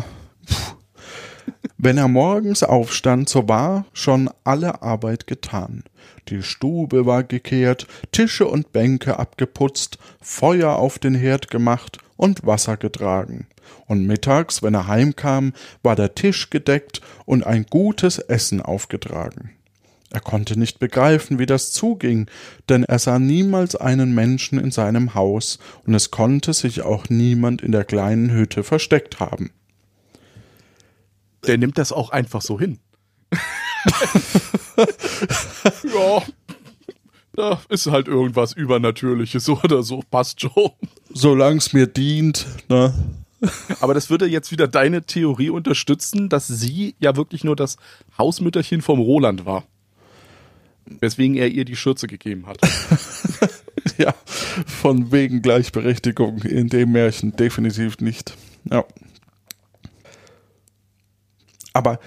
Wenn 1.79 1.99
er 1.99 2.07
morgens 2.07 2.63
aufstand, 2.63 3.29
so 3.29 3.47
war 3.47 3.85
schon 3.93 4.31
alle 4.43 4.81
Arbeit 4.81 5.27
getan. 5.27 5.83
Die 6.27 6.41
Stube 6.41 7.05
war 7.05 7.23
gekehrt, 7.23 7.85
Tische 8.11 8.47
und 8.47 8.73
Bänke 8.73 9.19
abgeputzt, 9.19 9.99
Feuer 10.19 10.77
auf 10.77 10.97
den 10.97 11.13
Herd 11.13 11.51
gemacht 11.51 11.99
und 12.15 12.47
Wasser 12.47 12.77
getragen. 12.77 13.45
Und 13.85 14.07
mittags, 14.07 14.63
wenn 14.63 14.73
er 14.73 14.87
heimkam, 14.87 15.53
war 15.83 15.95
der 15.95 16.15
Tisch 16.15 16.49
gedeckt 16.49 17.01
und 17.25 17.45
ein 17.45 17.67
gutes 17.69 18.17
Essen 18.17 18.59
aufgetragen. 18.59 19.51
Er 20.09 20.21
konnte 20.21 20.57
nicht 20.57 20.79
begreifen, 20.79 21.37
wie 21.37 21.45
das 21.45 21.73
zuging, 21.73 22.27
denn 22.69 22.85
er 22.85 22.97
sah 22.97 23.19
niemals 23.19 23.75
einen 23.75 24.15
Menschen 24.15 24.57
in 24.57 24.71
seinem 24.71 25.13
Haus, 25.13 25.59
und 25.85 25.93
es 25.93 26.09
konnte 26.09 26.53
sich 26.53 26.81
auch 26.81 27.09
niemand 27.09 27.61
in 27.61 27.71
der 27.71 27.83
kleinen 27.83 28.31
Hütte 28.31 28.63
versteckt 28.63 29.19
haben. 29.19 29.51
Der 31.47 31.57
nimmt 31.57 31.77
das 31.77 31.91
auch 31.91 32.09
einfach 32.09 32.41
so 32.41 32.59
hin. 32.59 32.79
ja, 35.83 36.23
da 37.37 37.61
ist 37.69 37.87
halt 37.87 38.07
irgendwas 38.07 38.53
Übernatürliches 38.53 39.47
oder 39.63 39.83
so, 39.83 40.03
passt 40.11 40.41
schon. 40.41 40.71
Solange 41.13 41.57
es 41.57 41.71
mir 41.71 41.87
dient, 41.87 42.45
ne? 42.67 42.93
Aber 43.79 43.93
das 43.93 44.09
würde 44.09 44.25
jetzt 44.25 44.51
wieder 44.51 44.67
deine 44.67 45.03
Theorie 45.03 45.51
unterstützen, 45.51 46.27
dass 46.27 46.47
sie 46.47 46.95
ja 46.99 47.15
wirklich 47.15 47.43
nur 47.43 47.55
das 47.55 47.77
Hausmütterchen 48.17 48.81
vom 48.81 48.99
Roland 48.99 49.45
war. 49.45 49.63
Weswegen 50.87 51.35
er 51.35 51.49
ihr 51.49 51.63
die 51.63 51.75
Schürze 51.75 52.07
gegeben 52.07 52.47
hat. 52.47 52.57
ja, 53.99 54.15
von 54.65 55.11
wegen 55.11 55.43
Gleichberechtigung 55.43 56.39
in 56.39 56.69
dem 56.69 56.93
Märchen 56.93 57.35
definitiv 57.35 57.99
nicht. 57.99 58.35
Ja. 58.71 58.83
Aber 61.77 61.99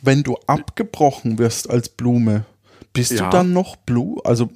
wenn 0.00 0.22
du 0.22 0.36
abgebrochen 0.46 1.38
wirst 1.38 1.68
als 1.68 1.88
Blume, 1.88 2.44
bist 2.92 3.10
ja. 3.10 3.24
du 3.24 3.30
dann 3.30 3.52
noch 3.52 3.74
Blue? 3.74 4.24
Also 4.24 4.48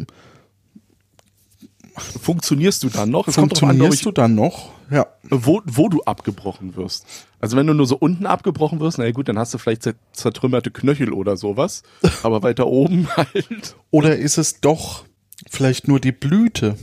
funktionierst 1.96 2.84
du 2.84 2.90
dann 2.90 3.10
noch? 3.10 3.26
Es 3.26 3.34
funktionierst 3.34 3.98
an, 3.98 4.04
du 4.04 4.12
dann 4.12 4.34
noch? 4.36 4.70
Ja. 4.88 5.06
Wo, 5.28 5.60
wo 5.66 5.88
du 5.88 6.00
abgebrochen 6.04 6.76
wirst. 6.76 7.06
Also 7.40 7.56
wenn 7.56 7.66
du 7.66 7.74
nur 7.74 7.86
so 7.86 7.96
unten 7.96 8.24
abgebrochen 8.24 8.78
wirst, 8.78 8.98
na 8.98 9.10
gut, 9.10 9.28
dann 9.28 9.36
hast 9.38 9.52
du 9.52 9.58
vielleicht 9.58 9.92
zertrümmerte 10.12 10.70
Knöchel 10.70 11.12
oder 11.12 11.36
sowas. 11.36 11.82
Aber 12.22 12.44
weiter 12.44 12.68
oben 12.68 13.08
halt. 13.16 13.74
Oder 13.90 14.16
ist 14.16 14.38
es 14.38 14.60
doch 14.60 15.04
vielleicht 15.50 15.88
nur 15.88 15.98
die 15.98 16.12
Blüte? 16.12 16.76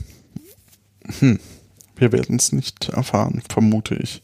Hm. 1.19 1.39
Wir 1.95 2.11
werden 2.11 2.35
es 2.35 2.51
nicht 2.51 2.89
erfahren, 2.89 3.41
vermute 3.49 3.95
ich. 3.95 4.21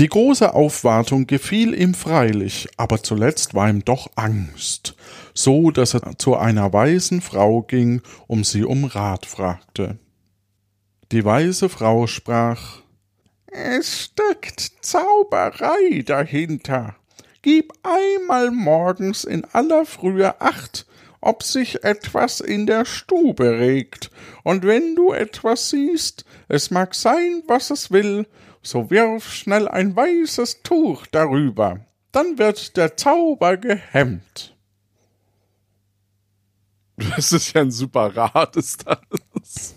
Die 0.00 0.08
große 0.08 0.54
Aufwartung 0.54 1.26
gefiel 1.26 1.78
ihm 1.78 1.92
freilich, 1.92 2.68
aber 2.78 3.02
zuletzt 3.02 3.52
war 3.52 3.68
ihm 3.68 3.84
doch 3.84 4.08
Angst, 4.16 4.94
so 5.34 5.70
dass 5.70 5.92
er 5.92 6.16
zu 6.16 6.36
einer 6.36 6.72
weisen 6.72 7.20
Frau 7.20 7.60
ging, 7.60 8.00
um 8.26 8.42
sie 8.42 8.64
um 8.64 8.86
Rat 8.86 9.26
fragte. 9.26 9.98
Die 11.12 11.22
weise 11.26 11.68
Frau 11.68 12.06
sprach 12.06 12.78
Es 13.44 14.04
steckt 14.04 14.72
Zauberei 14.80 16.02
dahinter. 16.06 16.96
Gib 17.42 17.74
einmal 17.82 18.52
morgens 18.52 19.24
in 19.24 19.44
aller 19.52 19.84
Frühe 19.84 20.40
Acht, 20.40 20.86
ob 21.20 21.42
sich 21.42 21.84
etwas 21.84 22.40
in 22.40 22.64
der 22.64 22.86
Stube 22.86 23.58
regt, 23.58 24.10
und 24.44 24.64
wenn 24.64 24.94
du 24.96 25.12
etwas 25.12 25.68
siehst, 25.68 26.24
es 26.48 26.70
mag 26.70 26.94
sein, 26.94 27.42
was 27.46 27.68
es 27.68 27.90
will, 27.90 28.26
so 28.62 28.90
wirf 28.90 29.32
schnell 29.32 29.68
ein 29.68 29.94
weißes 29.96 30.62
Tuch 30.62 31.06
darüber, 31.06 31.80
dann 32.12 32.38
wird 32.38 32.76
der 32.76 32.96
Zauber 32.96 33.56
gehemmt. 33.56 34.56
Das 36.96 37.32
ist 37.32 37.54
ja 37.54 37.62
ein 37.62 37.70
super 37.70 38.14
Rat, 38.14 38.56
ist 38.56 38.84
das. 38.86 39.74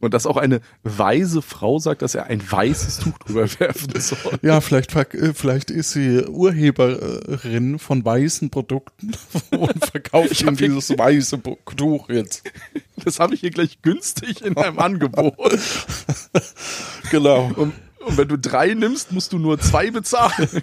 Und 0.00 0.14
dass 0.14 0.26
auch 0.26 0.38
eine 0.38 0.60
weise 0.82 1.42
Frau 1.42 1.78
sagt, 1.78 2.02
dass 2.02 2.14
er 2.14 2.26
ein 2.26 2.40
weißes 2.50 2.98
Tuch 3.00 3.18
drüber 3.18 3.46
werfen 3.60 4.00
soll. 4.00 4.38
Ja, 4.42 4.60
vielleicht, 4.60 4.94
äh, 4.96 5.34
vielleicht 5.34 5.70
ist 5.70 5.92
sie 5.92 6.24
Urheberin 6.26 7.78
von 7.78 8.04
weißen 8.04 8.50
Produkten 8.50 9.12
und 9.50 9.84
verkauft 9.84 10.40
ihm 10.40 10.56
dieses 10.56 10.90
weiße 10.90 11.40
Tuch 11.76 12.08
jetzt. 12.08 12.42
Das 13.02 13.18
habe 13.18 13.34
ich 13.34 13.40
hier 13.40 13.50
gleich 13.50 13.80
günstig 13.80 14.42
in 14.42 14.58
einem 14.58 14.78
Angebot. 14.78 15.34
genau. 17.10 17.50
Und, 17.56 17.72
und 18.04 18.18
wenn 18.18 18.28
du 18.28 18.36
drei 18.36 18.74
nimmst, 18.74 19.10
musst 19.10 19.32
du 19.32 19.38
nur 19.38 19.58
zwei 19.58 19.90
bezahlen. 19.90 20.62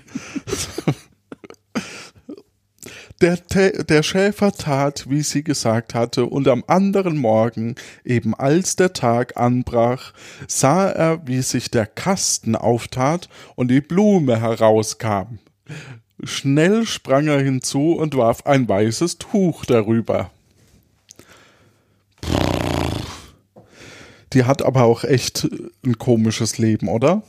Der, 3.20 3.38
der 3.38 4.04
Schäfer 4.04 4.52
tat, 4.52 5.10
wie 5.10 5.24
sie 5.24 5.44
gesagt 5.44 5.96
hatte, 5.96 6.28
und 6.28 6.48
am 6.48 6.64
anderen 6.68 7.18
Morgen, 7.18 7.74
eben 8.06 8.36
als 8.36 8.76
der 8.76 8.94
Tag 8.94 9.38
anbrach, 9.38 10.14
sah 10.48 10.88
er, 10.88 11.26
wie 11.26 11.42
sich 11.42 11.72
der 11.72 11.88
Kasten 11.88 12.56
auftat 12.56 13.28
und 13.56 13.70
die 13.70 13.82
Blume 13.82 14.40
herauskam. 14.40 15.40
Schnell 16.24 16.86
sprang 16.86 17.28
er 17.28 17.42
hinzu 17.42 17.94
und 17.94 18.16
warf 18.16 18.46
ein 18.46 18.70
weißes 18.70 19.18
Tuch 19.18 19.66
darüber. 19.66 20.30
Die 24.34 24.44
hat 24.44 24.62
aber 24.62 24.84
auch 24.84 25.04
echt 25.04 25.48
ein 25.84 25.98
komisches 25.98 26.60
Leben, 26.60 26.88
oder? 26.88 27.24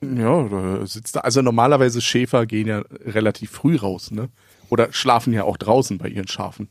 Ja, 0.00 0.48
da 0.48 0.86
sitzt 0.86 1.16
da. 1.16 1.20
Also 1.20 1.42
normalerweise 1.42 2.00
Schäfer 2.00 2.46
gehen 2.46 2.66
ja 2.66 2.82
relativ 3.04 3.50
früh 3.50 3.76
raus, 3.76 4.10
ne? 4.10 4.30
Oder 4.72 4.90
schlafen 4.90 5.34
ja 5.34 5.44
auch 5.44 5.58
draußen 5.58 5.98
bei 5.98 6.08
ihren 6.08 6.28
Schafen. 6.28 6.70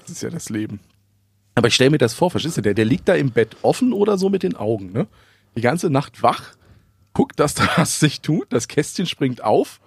Das 0.00 0.12
ist 0.12 0.22
ja 0.22 0.30
das 0.30 0.48
Leben. 0.48 0.80
Aber 1.54 1.68
ich 1.68 1.74
stelle 1.74 1.90
mir 1.90 1.98
das 1.98 2.14
vor, 2.14 2.30
verstehst 2.30 2.56
du, 2.56 2.62
der, 2.62 2.72
der 2.72 2.86
liegt 2.86 3.08
da 3.08 3.14
im 3.14 3.30
Bett 3.30 3.58
offen 3.60 3.92
oder 3.92 4.16
so 4.16 4.30
mit 4.30 4.42
den 4.42 4.56
Augen, 4.56 4.90
ne? 4.92 5.06
Die 5.54 5.60
ganze 5.60 5.90
Nacht 5.90 6.22
wach, 6.22 6.54
guckt, 7.12 7.38
dass 7.38 7.52
da 7.52 7.68
was 7.76 8.00
sich 8.00 8.22
tut, 8.22 8.50
das 8.54 8.68
Kästchen 8.68 9.04
springt 9.04 9.44
auf 9.44 9.82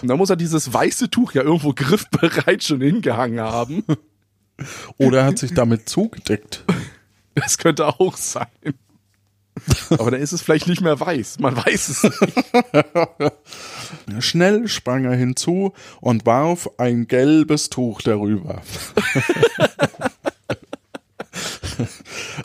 und 0.00 0.08
dann 0.08 0.18
muss 0.18 0.30
er 0.30 0.34
dieses 0.34 0.74
weiße 0.74 1.08
Tuch 1.08 1.34
ja 1.34 1.42
irgendwo 1.42 1.72
griffbereit 1.76 2.64
schon 2.64 2.80
hingehangen 2.80 3.38
haben. 3.38 3.84
Oder 4.98 5.20
er 5.20 5.26
hat 5.26 5.38
sich 5.38 5.54
damit 5.54 5.88
zugedeckt. 5.88 6.64
Das 7.36 7.58
könnte 7.58 7.86
auch 7.86 8.16
sein. 8.16 8.48
Aber 9.90 10.10
dann 10.10 10.20
ist 10.20 10.32
es 10.32 10.42
vielleicht 10.42 10.66
nicht 10.66 10.80
mehr 10.80 10.98
weiß. 10.98 11.38
Man 11.38 11.56
weiß 11.56 11.88
es 11.90 12.02
nicht. 12.02 12.12
Schnell 14.20 14.68
sprang 14.68 15.04
er 15.04 15.14
hinzu 15.14 15.72
und 16.00 16.26
warf 16.26 16.70
ein 16.78 17.06
gelbes 17.06 17.70
Tuch 17.70 18.02
darüber. 18.02 18.62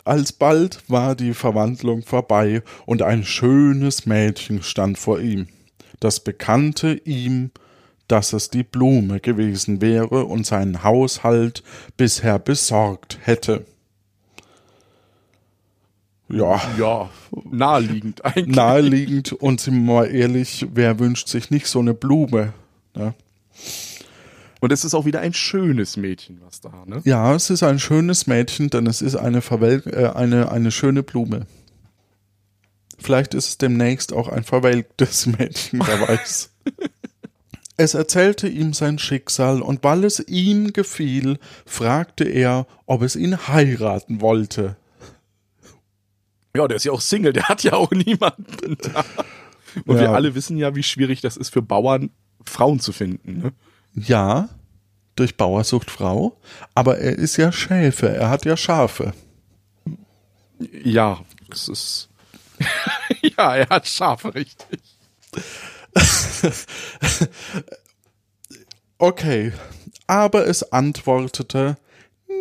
Alsbald 0.04 0.82
war 0.88 1.14
die 1.14 1.34
Verwandlung 1.34 2.02
vorbei 2.02 2.62
und 2.86 3.02
ein 3.02 3.24
schönes 3.24 4.06
Mädchen 4.06 4.62
stand 4.62 4.98
vor 4.98 5.20
ihm. 5.20 5.48
Das 6.00 6.20
bekannte 6.20 6.94
ihm, 7.04 7.50
dass 8.08 8.32
es 8.32 8.50
die 8.50 8.62
Blume 8.62 9.20
gewesen 9.20 9.80
wäre 9.80 10.24
und 10.24 10.46
seinen 10.46 10.82
Haushalt 10.82 11.62
bisher 11.96 12.38
besorgt 12.38 13.18
hätte. 13.22 13.66
Ja. 16.28 16.60
Ja, 16.78 17.10
naheliegend 17.50 18.24
eigentlich. 18.24 18.56
Naheliegend 18.56 19.32
und 19.32 19.60
sind 19.60 19.74
wir 19.74 19.94
mal 19.94 20.04
ehrlich, 20.04 20.66
wer 20.74 20.98
wünscht 20.98 21.28
sich 21.28 21.50
nicht 21.50 21.66
so 21.66 21.78
eine 21.78 21.94
Blume? 21.94 22.52
Ne? 22.94 23.14
Und 24.60 24.72
es 24.72 24.84
ist 24.84 24.94
auch 24.94 25.04
wieder 25.04 25.20
ein 25.20 25.32
schönes 25.32 25.96
Mädchen, 25.96 26.40
was 26.44 26.60
da, 26.60 26.84
ne? 26.84 27.00
Ja, 27.04 27.34
es 27.34 27.48
ist 27.48 27.62
ein 27.62 27.78
schönes 27.78 28.26
Mädchen, 28.26 28.70
denn 28.70 28.86
es 28.86 29.02
ist 29.02 29.14
eine, 29.14 29.40
Verwel 29.40 29.82
äh, 29.86 30.08
eine, 30.08 30.50
eine 30.50 30.70
schöne 30.70 31.02
Blume. 31.02 31.46
Vielleicht 32.98 33.34
ist 33.34 33.48
es 33.48 33.58
demnächst 33.58 34.12
auch 34.12 34.28
ein 34.28 34.42
verwelktes 34.42 35.26
Mädchen, 35.38 35.80
wer 35.84 36.08
weiß. 36.08 36.50
es 37.76 37.94
erzählte 37.94 38.48
ihm 38.48 38.72
sein 38.72 38.98
Schicksal, 38.98 39.62
und 39.62 39.84
weil 39.84 40.04
es 40.04 40.18
ihm 40.26 40.72
gefiel, 40.72 41.38
fragte 41.64 42.24
er, 42.24 42.66
ob 42.86 43.02
es 43.02 43.14
ihn 43.14 43.46
heiraten 43.46 44.20
wollte. 44.20 44.76
Ja, 46.58 46.66
der 46.66 46.76
ist 46.76 46.84
ja 46.84 46.90
auch 46.90 47.00
Single, 47.00 47.32
der 47.32 47.48
hat 47.48 47.62
ja 47.62 47.74
auch 47.74 47.90
niemanden 47.92 48.76
da. 48.82 49.04
Und 49.84 49.94
ja. 49.94 50.00
wir 50.00 50.10
alle 50.10 50.34
wissen 50.34 50.56
ja, 50.56 50.74
wie 50.74 50.82
schwierig 50.82 51.20
das 51.20 51.36
ist 51.36 51.50
für 51.50 51.62
Bauern, 51.62 52.10
Frauen 52.44 52.80
zu 52.80 52.92
finden. 52.92 53.38
Ne? 53.38 53.52
Ja, 53.94 54.48
durch 55.14 55.36
Bauersucht 55.36 55.88
Frau, 55.88 56.36
aber 56.74 56.98
er 56.98 57.12
ist 57.12 57.36
ja 57.36 57.52
Schäfer, 57.52 58.10
er 58.10 58.28
hat 58.28 58.44
ja 58.44 58.56
Schafe. 58.56 59.12
Ja, 60.82 61.20
es 61.48 61.68
ist. 61.68 62.08
ja, 63.22 63.54
er 63.54 63.68
hat 63.68 63.86
Schafe, 63.86 64.34
richtig. 64.34 64.80
okay, 68.98 69.52
aber 70.08 70.48
es 70.48 70.72
antwortete 70.72 71.76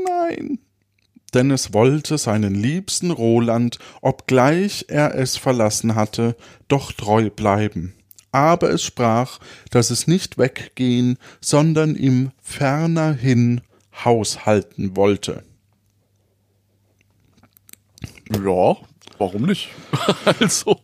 Nein 0.08 0.58
denn 1.34 1.52
es 1.52 1.74
wollte 1.74 2.18
seinen 2.18 2.56
liebsten 2.56 3.12
Roland, 3.12 3.80
obgleich 4.02 4.86
er 4.88 5.16
es 5.16 5.38
verlassen 5.38 5.96
hatte, 5.96 6.36
doch 6.68 6.92
treu 6.92 7.30
bleiben. 7.30 7.94
Aber 8.32 8.70
es 8.70 8.84
sprach, 8.84 9.40
dass 9.72 9.90
es 9.90 10.08
nicht 10.08 10.38
weggehen, 10.38 11.18
sondern 11.42 11.96
ihm 11.96 12.32
ferner 12.42 13.14
hin 13.14 13.62
haushalten 14.06 14.96
wollte. 14.96 15.44
Ja, 18.32 18.76
warum 19.18 19.44
nicht? 19.44 19.70
also. 20.40 20.78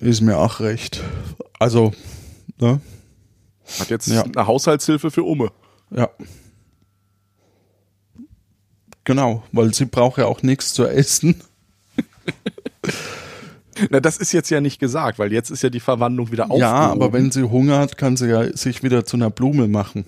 Ist 0.00 0.20
mir 0.20 0.38
auch 0.38 0.60
recht. 0.60 1.02
Also, 1.58 1.92
ne? 2.58 2.80
Hat 3.78 3.90
jetzt 3.90 4.08
ja. 4.08 4.22
eine 4.22 4.46
Haushaltshilfe 4.46 5.10
für 5.10 5.22
Umme. 5.22 5.52
Ja. 5.90 6.08
Genau, 9.04 9.42
weil 9.52 9.72
sie 9.74 9.86
braucht 9.86 10.18
ja 10.18 10.26
auch 10.26 10.42
nichts 10.42 10.74
zu 10.74 10.86
essen. 10.86 11.40
Na, 13.90 14.00
das 14.00 14.18
ist 14.18 14.32
jetzt 14.32 14.50
ja 14.50 14.60
nicht 14.60 14.78
gesagt, 14.78 15.18
weil 15.18 15.32
jetzt 15.32 15.50
ist 15.50 15.62
ja 15.62 15.70
die 15.70 15.80
Verwandlung 15.80 16.30
wieder 16.30 16.44
aufgehoben. 16.44 16.60
Ja, 16.60 16.90
aber 16.90 17.12
wenn 17.12 17.30
sie 17.30 17.48
hungert, 17.48 17.96
kann 17.96 18.16
sie 18.16 18.28
ja 18.28 18.54
sich 18.54 18.82
wieder 18.82 19.06
zu 19.06 19.16
einer 19.16 19.30
Blume 19.30 19.68
machen. 19.68 20.04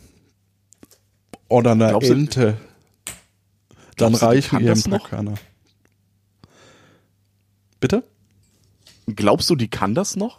Oder 1.48 1.72
einer 1.72 1.88
Glaubst 1.88 2.10
Ente. 2.10 2.56
Dann 3.96 4.14
reichen 4.14 4.60
ihr 4.60 4.72
ein 4.72 4.82
paar 4.82 5.00
Körner. 5.00 5.34
Bitte? 7.80 8.04
Glaubst 9.06 9.48
du, 9.50 9.56
die 9.56 9.68
kann 9.68 9.94
das 9.94 10.16
noch? 10.16 10.38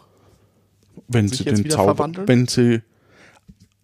Wenn 1.08 1.28
sie 1.28 1.44
den 1.44 1.68
Zauber, 1.68 2.10
wenn 2.26 2.46
sie 2.46 2.82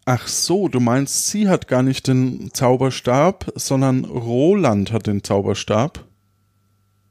Ach 0.06 0.26
so, 0.26 0.68
du 0.68 0.80
meinst, 0.80 1.28
sie 1.28 1.48
hat 1.48 1.68
gar 1.68 1.82
nicht 1.82 2.08
den 2.08 2.50
Zauberstab, 2.52 3.52
sondern 3.54 4.04
Roland 4.04 4.92
hat 4.92 5.06
den 5.06 5.22
Zauberstab? 5.22 6.04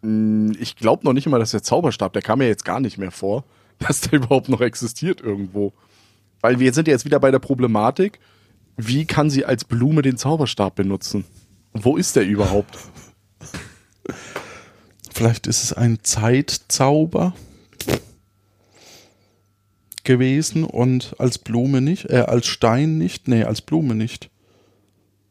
Hm, 0.01 0.55
ich 0.59 0.75
glaube 0.75 1.05
noch 1.05 1.13
nicht 1.13 1.27
mal, 1.27 1.39
dass 1.39 1.51
der 1.51 1.63
Zauberstab, 1.63 2.13
der 2.13 2.21
kam 2.21 2.39
mir 2.39 2.47
jetzt 2.47 2.65
gar 2.65 2.79
nicht 2.79 2.97
mehr 2.97 3.11
vor, 3.11 3.45
dass 3.79 4.01
der 4.01 4.19
überhaupt 4.19 4.49
noch 4.49 4.61
existiert 4.61 5.21
irgendwo. 5.21 5.73
Weil 6.41 6.59
wir 6.59 6.73
sind 6.73 6.87
ja 6.87 6.93
jetzt 6.93 7.05
wieder 7.05 7.19
bei 7.19 7.31
der 7.31 7.39
Problematik, 7.39 8.19
wie 8.77 9.05
kann 9.05 9.29
sie 9.29 9.45
als 9.45 9.65
Blume 9.65 10.01
den 10.01 10.17
Zauberstab 10.17 10.75
benutzen? 10.75 11.25
Und 11.73 11.85
wo 11.85 11.97
ist 11.97 12.15
der 12.15 12.25
überhaupt? 12.25 12.77
Vielleicht 15.13 15.47
ist 15.47 15.63
es 15.63 15.73
ein 15.73 15.99
Zeitzauber 16.01 17.33
gewesen 20.09 20.63
und 20.63 21.13
als 21.19 21.37
Blume 21.37 21.81
nicht, 21.81 22.09
äh, 22.09 22.25
als 22.25 22.47
Stein 22.47 22.97
nicht, 22.97 23.27
nee, 23.27 23.43
als 23.43 23.61
Blume 23.61 23.93
nicht. 23.93 24.31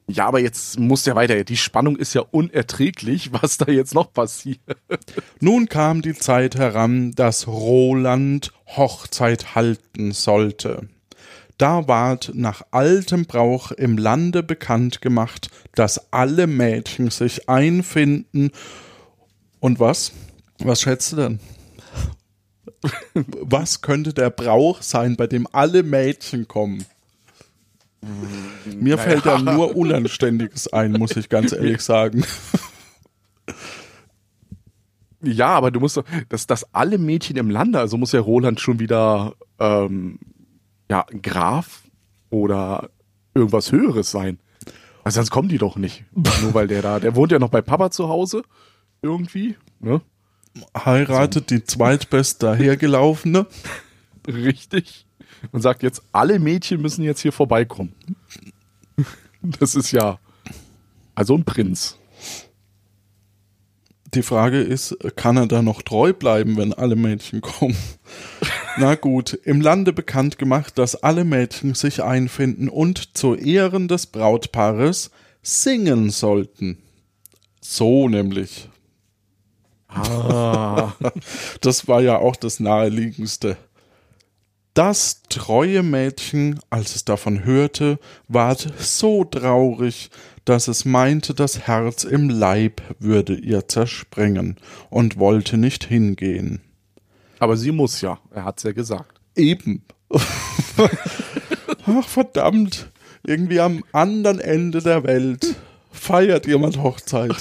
Ja, 0.06 0.26
aber 0.26 0.38
jetzt 0.38 0.78
muss 0.78 1.04
ja 1.04 1.16
weiter. 1.16 1.42
Die 1.42 1.56
Spannung 1.56 1.96
ist 1.96 2.14
ja 2.14 2.22
unerträglich, 2.30 3.32
was 3.42 3.58
da 3.58 3.72
jetzt 3.72 3.92
noch 3.92 4.12
passiert. 4.12 4.60
Nun 5.40 5.68
kam 5.68 6.00
die 6.00 6.14
Zeit 6.14 6.54
heran, 6.54 7.10
dass 7.16 7.48
Roland 7.48 8.52
Hochzeit 8.68 9.56
halten 9.56 10.12
sollte. 10.12 10.88
Da 11.58 11.88
ward 11.88 12.30
nach 12.34 12.62
altem 12.70 13.26
Brauch 13.26 13.72
im 13.72 13.98
Lande 13.98 14.44
bekannt 14.44 15.00
gemacht, 15.00 15.50
dass 15.74 16.12
alle 16.12 16.46
Mädchen 16.46 17.10
sich 17.10 17.48
einfinden. 17.48 18.52
Und 19.58 19.80
was? 19.80 20.12
Was 20.60 20.82
schätzt 20.82 21.10
du 21.10 21.16
denn? 21.16 21.40
Was 23.14 23.80
könnte 23.80 24.14
der 24.14 24.30
Brauch 24.30 24.82
sein, 24.82 25.16
bei 25.16 25.26
dem 25.26 25.46
alle 25.52 25.82
Mädchen 25.82 26.46
kommen? 26.48 26.84
Mir 28.64 28.96
naja. 28.96 29.08
fällt 29.08 29.26
da 29.26 29.38
nur 29.38 29.76
Unanständiges 29.76 30.72
ein, 30.72 30.92
muss 30.92 31.16
ich 31.16 31.28
ganz 31.28 31.52
ehrlich 31.52 31.80
sagen. 31.80 32.24
Ja, 35.20 35.48
aber 35.48 35.70
du 35.70 35.80
musst 35.80 35.96
doch, 35.96 36.04
dass, 36.28 36.46
dass 36.46 36.72
alle 36.74 36.98
Mädchen 36.98 37.36
im 37.36 37.50
Lande, 37.50 37.80
also 37.80 37.96
muss 37.96 38.12
ja 38.12 38.20
Roland 38.20 38.60
schon 38.60 38.78
wieder 38.78 39.34
ähm, 39.58 40.20
ja, 40.88 41.04
Graf 41.22 41.82
oder 42.30 42.90
irgendwas 43.34 43.72
Höheres 43.72 44.10
sein. 44.10 44.38
Also 45.02 45.16
sonst 45.16 45.30
kommen 45.30 45.48
die 45.48 45.58
doch 45.58 45.76
nicht. 45.76 46.04
Nur 46.42 46.54
weil 46.54 46.68
der 46.68 46.82
da, 46.82 47.00
der 47.00 47.16
wohnt 47.16 47.32
ja 47.32 47.38
noch 47.38 47.50
bei 47.50 47.62
Papa 47.62 47.90
zu 47.90 48.08
Hause. 48.08 48.42
Irgendwie, 49.02 49.56
ne? 49.80 50.00
Heiratet 50.76 51.50
die 51.50 51.64
zweitbest 51.64 52.42
dahergelaufene. 52.42 53.46
Richtig. 54.26 55.06
Und 55.52 55.62
sagt 55.62 55.82
jetzt, 55.82 56.02
alle 56.12 56.38
Mädchen 56.38 56.80
müssen 56.80 57.04
jetzt 57.04 57.20
hier 57.20 57.32
vorbeikommen. 57.32 57.94
Das 59.42 59.74
ist 59.74 59.92
ja 59.92 60.18
also 61.14 61.36
ein 61.36 61.44
Prinz. 61.44 61.96
Die 64.14 64.22
Frage 64.22 64.60
ist, 64.60 64.96
kann 65.16 65.36
er 65.36 65.46
da 65.46 65.62
noch 65.62 65.82
treu 65.82 66.12
bleiben, 66.12 66.56
wenn 66.56 66.72
alle 66.72 66.96
Mädchen 66.96 67.40
kommen? 67.40 67.76
Na 68.78 68.94
gut, 68.94 69.34
im 69.44 69.60
Lande 69.60 69.92
bekannt 69.92 70.38
gemacht, 70.38 70.78
dass 70.78 70.96
alle 70.96 71.24
Mädchen 71.24 71.74
sich 71.74 72.02
einfinden 72.02 72.68
und 72.68 73.16
zu 73.16 73.34
Ehren 73.34 73.86
des 73.88 74.06
Brautpaares 74.06 75.10
singen 75.42 76.10
sollten. 76.10 76.78
So 77.60 78.08
nämlich. 78.08 78.68
Ah. 79.88 80.92
das 81.60 81.88
war 81.88 82.00
ja 82.00 82.18
auch 82.18 82.36
das 82.36 82.60
naheliegendste. 82.60 83.56
Das 84.74 85.22
treue 85.28 85.82
Mädchen, 85.82 86.60
als 86.70 86.94
es 86.94 87.04
davon 87.04 87.44
hörte, 87.44 87.98
ward 88.28 88.72
so 88.78 89.24
traurig, 89.24 90.10
dass 90.44 90.68
es 90.68 90.84
meinte, 90.84 91.34
das 91.34 91.66
Herz 91.66 92.04
im 92.04 92.30
Leib 92.30 92.80
würde 92.98 93.34
ihr 93.34 93.66
zersprengen 93.66 94.56
und 94.88 95.18
wollte 95.18 95.58
nicht 95.58 95.84
hingehen. 95.84 96.60
Aber 97.40 97.56
sie 97.56 97.72
muss 97.72 98.00
ja, 98.00 98.18
er 98.30 98.44
hat's 98.44 98.62
ja 98.62 98.72
gesagt. 98.72 99.20
Eben. 99.34 99.82
Ach 101.86 102.08
verdammt, 102.08 102.90
irgendwie 103.24 103.60
am 103.60 103.84
anderen 103.92 104.38
Ende 104.38 104.80
der 104.80 105.04
Welt 105.04 105.56
feiert 105.90 106.46
jemand 106.46 106.82
Hochzeit. 106.82 107.36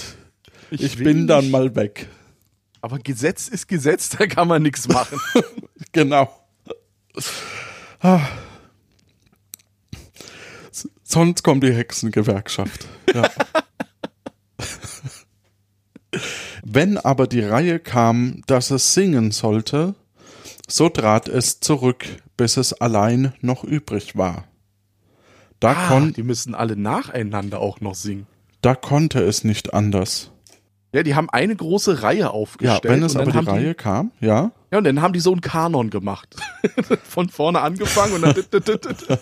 Ich, 0.71 0.81
ich 0.81 0.97
bin 0.97 1.17
nicht. 1.17 1.29
dann 1.29 1.51
mal 1.51 1.75
weg. 1.75 2.07
Aber 2.81 2.99
Gesetz 2.99 3.47
ist 3.47 3.67
Gesetz, 3.67 4.09
da 4.17 4.27
kann 4.27 4.47
man 4.47 4.61
nichts 4.61 4.87
machen. 4.87 5.19
genau. 5.91 6.29
Ah. 7.99 8.27
Sonst 11.03 11.43
kommt 11.43 11.63
die 11.63 11.73
Hexengewerkschaft. 11.73 12.87
Ja. 13.13 13.29
Wenn 16.63 16.97
aber 16.97 17.27
die 17.27 17.41
Reihe 17.41 17.79
kam, 17.79 18.41
dass 18.45 18.71
es 18.71 18.93
singen 18.93 19.31
sollte, 19.31 19.95
so 20.67 20.89
trat 20.89 21.29
es 21.29 21.61
zurück, 21.61 22.05
bis 22.35 22.57
es 22.57 22.73
allein 22.73 23.33
noch 23.41 23.63
übrig 23.63 24.17
war. 24.17 24.45
Da 25.59 25.71
ah, 25.71 25.99
die 26.15 26.23
müssen 26.23 26.53
alle 26.53 26.75
nacheinander 26.75 27.59
auch 27.59 27.79
noch 27.79 27.95
singen. 27.95 28.27
Da 28.61 28.75
konnte 28.75 29.23
es 29.23 29.43
nicht 29.43 29.73
anders. 29.73 30.31
Ja, 30.93 31.03
die 31.03 31.15
haben 31.15 31.29
eine 31.29 31.55
große 31.55 32.01
Reihe 32.01 32.31
aufgestellt. 32.31 32.85
Ja, 32.85 32.89
wenn 32.89 33.03
es 33.03 33.15
aber 33.15 33.31
die 33.31 33.37
Reihe 33.37 33.67
die, 33.69 33.73
kam, 33.73 34.11
ja. 34.19 34.51
Ja, 34.71 34.77
und 34.77 34.83
dann 34.83 35.01
haben 35.01 35.13
die 35.13 35.19
so 35.19 35.31
einen 35.31 35.41
Kanon 35.41 35.89
gemacht. 35.89 36.35
Von 37.03 37.29
vorne 37.29 37.61
angefangen 37.61 38.13
und 38.13 38.21
dann. 38.21 39.17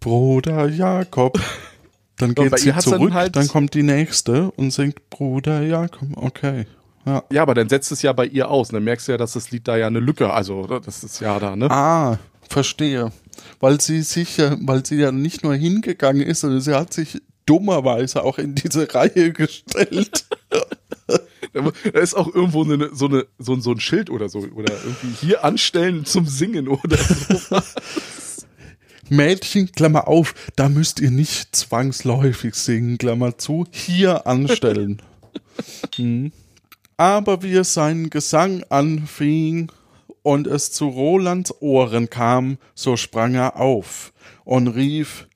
Bruder 0.00 0.68
Jakob. 0.68 1.40
Dann 2.16 2.34
geht 2.34 2.58
sie 2.58 2.76
zurück, 2.76 3.00
dann, 3.00 3.14
halt 3.14 3.36
dann, 3.36 3.48
kommt 3.48 3.74
die 3.74 3.84
nächste 3.84 4.50
und 4.52 4.72
singt 4.72 5.08
Bruder 5.10 5.62
Jakob. 5.62 6.08
Okay. 6.16 6.66
Ja. 7.06 7.22
ja, 7.30 7.42
aber 7.42 7.54
dann 7.54 7.68
setzt 7.68 7.90
es 7.92 8.02
ja 8.02 8.12
bei 8.12 8.26
ihr 8.26 8.50
aus. 8.50 8.70
Und 8.70 8.74
dann 8.74 8.84
merkst 8.84 9.08
du 9.08 9.12
ja, 9.12 9.18
dass 9.18 9.32
das 9.32 9.50
Lied 9.50 9.66
da 9.66 9.76
ja 9.76 9.86
eine 9.86 10.00
Lücke, 10.00 10.32
also 10.32 10.66
das 10.66 11.04
ist 11.04 11.20
ja 11.20 11.38
da, 11.38 11.56
ne? 11.56 11.70
Ah, 11.70 12.18
verstehe. 12.48 13.12
Weil 13.60 13.80
sie 13.80 14.02
sich 14.02 14.38
weil 14.38 14.84
sie 14.84 14.96
ja 14.96 15.12
nicht 15.12 15.44
nur 15.44 15.54
hingegangen 15.54 16.22
ist, 16.22 16.40
sondern 16.40 16.60
sie 16.60 16.74
hat 16.74 16.92
sich 16.92 17.22
dummerweise 17.48 18.22
auch 18.22 18.38
in 18.38 18.54
diese 18.54 18.92
Reihe 18.94 19.32
gestellt. 19.32 20.26
da 21.52 21.98
ist 21.98 22.14
auch 22.14 22.32
irgendwo 22.34 22.64
eine, 22.64 22.90
so, 22.94 23.06
eine, 23.06 23.26
so, 23.38 23.58
so 23.58 23.72
ein 23.72 23.80
Schild 23.80 24.10
oder 24.10 24.28
so. 24.28 24.40
Oder 24.40 24.74
irgendwie 24.84 25.26
hier 25.26 25.44
anstellen 25.44 26.04
zum 26.04 26.26
Singen 26.26 26.68
oder 26.68 26.98
so. 26.98 27.60
Mädchen, 29.10 29.72
Klammer 29.72 30.06
auf, 30.06 30.34
da 30.56 30.68
müsst 30.68 31.00
ihr 31.00 31.10
nicht 31.10 31.56
zwangsläufig 31.56 32.54
singen, 32.54 32.98
Klammer 32.98 33.38
zu, 33.38 33.64
hier 33.70 34.26
anstellen. 34.26 35.00
hm. 35.96 36.32
Aber 36.98 37.42
wie 37.42 37.54
es 37.54 37.72
seinen 37.72 38.10
Gesang 38.10 38.64
anfing 38.68 39.72
und 40.22 40.46
es 40.46 40.72
zu 40.72 40.88
Rolands 40.88 41.54
Ohren 41.62 42.10
kam, 42.10 42.58
so 42.74 42.96
sprang 42.96 43.34
er 43.34 43.56
auf 43.56 44.12
und 44.44 44.68
rief, 44.68 45.26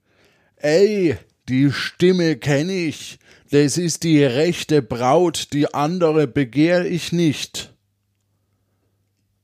Ey, 0.56 1.16
die 1.48 1.72
Stimme 1.72 2.36
kenne 2.36 2.72
ich, 2.72 3.18
das 3.50 3.76
ist 3.76 4.04
die 4.04 4.24
rechte 4.24 4.80
Braut, 4.80 5.48
die 5.52 5.74
andere 5.74 6.26
begehr 6.26 6.86
ich 6.86 7.12
nicht. 7.12 7.74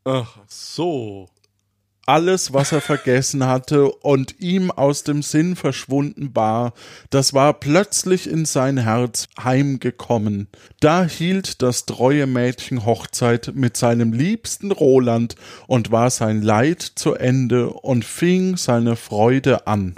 Ach 0.04 0.38
so. 0.46 1.28
Alles, 2.06 2.54
was 2.54 2.72
er 2.72 2.80
vergessen 2.80 3.44
hatte 3.44 3.90
und 3.90 4.40
ihm 4.40 4.70
aus 4.70 5.02
dem 5.02 5.20
Sinn 5.20 5.56
verschwunden 5.56 6.34
war, 6.34 6.72
das 7.10 7.34
war 7.34 7.52
plötzlich 7.52 8.30
in 8.30 8.46
sein 8.46 8.78
Herz 8.78 9.28
heimgekommen. 9.38 10.48
Da 10.80 11.04
hielt 11.04 11.60
das 11.60 11.84
treue 11.84 12.26
Mädchen 12.26 12.86
Hochzeit 12.86 13.52
mit 13.54 13.76
seinem 13.76 14.14
liebsten 14.14 14.72
Roland 14.72 15.34
und 15.66 15.92
war 15.92 16.08
sein 16.08 16.40
Leid 16.40 16.80
zu 16.80 17.12
Ende 17.12 17.68
und 17.68 18.06
fing 18.06 18.56
seine 18.56 18.96
Freude 18.96 19.66
an. 19.66 19.96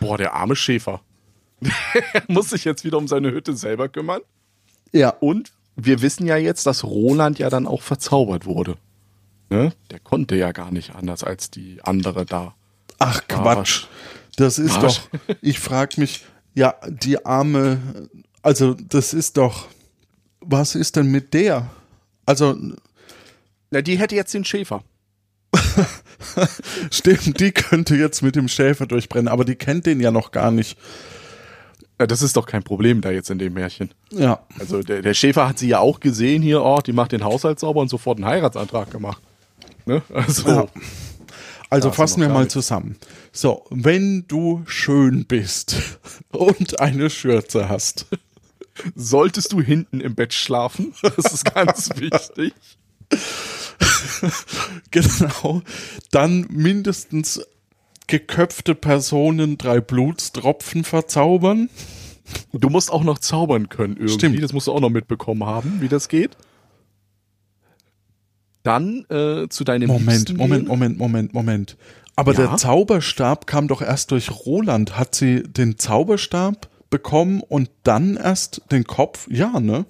Boah, 0.00 0.18
der 0.18 0.34
arme 0.34 0.56
Schäfer. 0.56 1.00
er 2.12 2.22
muss 2.28 2.50
sich 2.50 2.64
jetzt 2.64 2.84
wieder 2.84 2.98
um 2.98 3.06
seine 3.06 3.32
Hütte 3.32 3.54
selber 3.54 3.88
kümmern. 3.88 4.22
Ja. 4.92 5.10
Und 5.10 5.52
wir 5.76 6.02
wissen 6.02 6.26
ja 6.26 6.36
jetzt, 6.36 6.66
dass 6.66 6.84
Roland 6.84 7.38
ja 7.38 7.50
dann 7.50 7.66
auch 7.66 7.82
verzaubert 7.82 8.46
wurde. 8.46 8.76
Ne? 9.50 9.72
Der 9.90 9.98
konnte 9.98 10.36
ja 10.36 10.52
gar 10.52 10.70
nicht 10.70 10.94
anders 10.94 11.24
als 11.24 11.50
die 11.50 11.80
andere 11.82 12.24
da. 12.24 12.54
Ach 12.98 13.22
Quatsch. 13.28 13.86
Das 14.36 14.58
ist 14.58 14.76
Arsch. 14.76 15.00
doch, 15.10 15.36
ich 15.42 15.58
frag 15.58 15.98
mich, 15.98 16.24
ja, 16.54 16.74
die 16.88 17.24
arme, 17.24 18.08
also 18.42 18.74
das 18.74 19.12
ist 19.12 19.36
doch, 19.36 19.66
was 20.40 20.74
ist 20.74 20.96
denn 20.96 21.10
mit 21.10 21.34
der? 21.34 21.70
Also. 22.26 22.56
Na, 23.70 23.82
die 23.82 23.98
hätte 23.98 24.14
jetzt 24.14 24.34
den 24.34 24.44
Schäfer. 24.44 24.82
Stimmt, 26.90 27.40
die 27.40 27.52
könnte 27.52 27.96
jetzt 27.96 28.22
mit 28.22 28.36
dem 28.36 28.48
Schäfer 28.48 28.86
durchbrennen, 28.86 29.28
aber 29.28 29.44
die 29.44 29.56
kennt 29.56 29.86
den 29.86 30.00
ja 30.00 30.10
noch 30.10 30.32
gar 30.32 30.50
nicht. 30.50 30.76
Ja, 31.98 32.06
das 32.06 32.22
ist 32.22 32.36
doch 32.36 32.46
kein 32.46 32.62
Problem 32.62 33.02
da 33.02 33.10
jetzt 33.10 33.28
in 33.30 33.38
dem 33.38 33.52
Märchen. 33.52 33.90
Ja. 34.10 34.40
Also 34.58 34.82
der, 34.82 35.02
der 35.02 35.12
Schäfer 35.12 35.46
hat 35.46 35.58
sie 35.58 35.68
ja 35.68 35.80
auch 35.80 36.00
gesehen 36.00 36.42
hier, 36.42 36.62
oh, 36.62 36.80
die 36.80 36.92
macht 36.92 37.12
den 37.12 37.24
Haushalt 37.24 37.60
sauber 37.60 37.80
und 37.80 37.88
sofort 37.88 38.18
einen 38.18 38.26
Heiratsantrag 38.26 38.90
gemacht. 38.90 39.22
Ne? 39.84 40.02
Also, 40.12 40.48
ja. 40.48 40.66
also 41.68 41.92
fassen 41.92 42.22
wir 42.22 42.30
mal 42.30 42.48
zusammen. 42.48 42.96
So, 43.32 43.66
wenn 43.70 44.24
du 44.28 44.62
schön 44.66 45.26
bist 45.26 45.76
und 46.30 46.80
eine 46.80 47.10
Schürze 47.10 47.68
hast, 47.68 48.06
solltest 48.94 49.52
du 49.52 49.60
hinten 49.60 50.00
im 50.00 50.14
Bett 50.14 50.32
schlafen. 50.32 50.94
Das 51.02 51.32
ist 51.32 51.54
ganz 51.54 51.90
wichtig. 51.96 52.54
genau. 54.90 55.62
Dann 56.10 56.46
mindestens 56.50 57.40
geköpfte 58.06 58.74
Personen 58.74 59.56
drei 59.56 59.80
Blutstropfen 59.80 60.84
verzaubern. 60.84 61.70
Du 62.52 62.68
musst 62.68 62.92
auch 62.92 63.04
noch 63.04 63.18
zaubern 63.18 63.68
können 63.68 63.94
irgendwie. 63.94 64.14
Stimmt. 64.14 64.42
Das 64.42 64.52
musst 64.52 64.66
du 64.66 64.72
auch 64.72 64.80
noch 64.80 64.90
mitbekommen 64.90 65.44
haben, 65.44 65.80
wie 65.80 65.88
das 65.88 66.08
geht. 66.08 66.36
Dann 68.62 69.06
äh, 69.08 69.48
zu 69.48 69.64
deinem 69.64 69.88
Moment, 69.88 70.36
Moment, 70.36 70.68
Moment, 70.68 70.98
Moment, 70.98 71.34
Moment. 71.34 71.76
Aber 72.14 72.32
ja? 72.32 72.46
der 72.46 72.56
Zauberstab 72.56 73.46
kam 73.46 73.68
doch 73.68 73.80
erst 73.80 74.10
durch 74.10 74.30
Roland. 74.44 74.98
Hat 74.98 75.14
sie 75.14 75.42
den 75.42 75.78
Zauberstab 75.78 76.68
bekommen 76.90 77.40
und 77.40 77.70
dann 77.84 78.16
erst 78.16 78.62
den 78.70 78.84
Kopf? 78.84 79.26
Ja, 79.30 79.60
ne? 79.60 79.86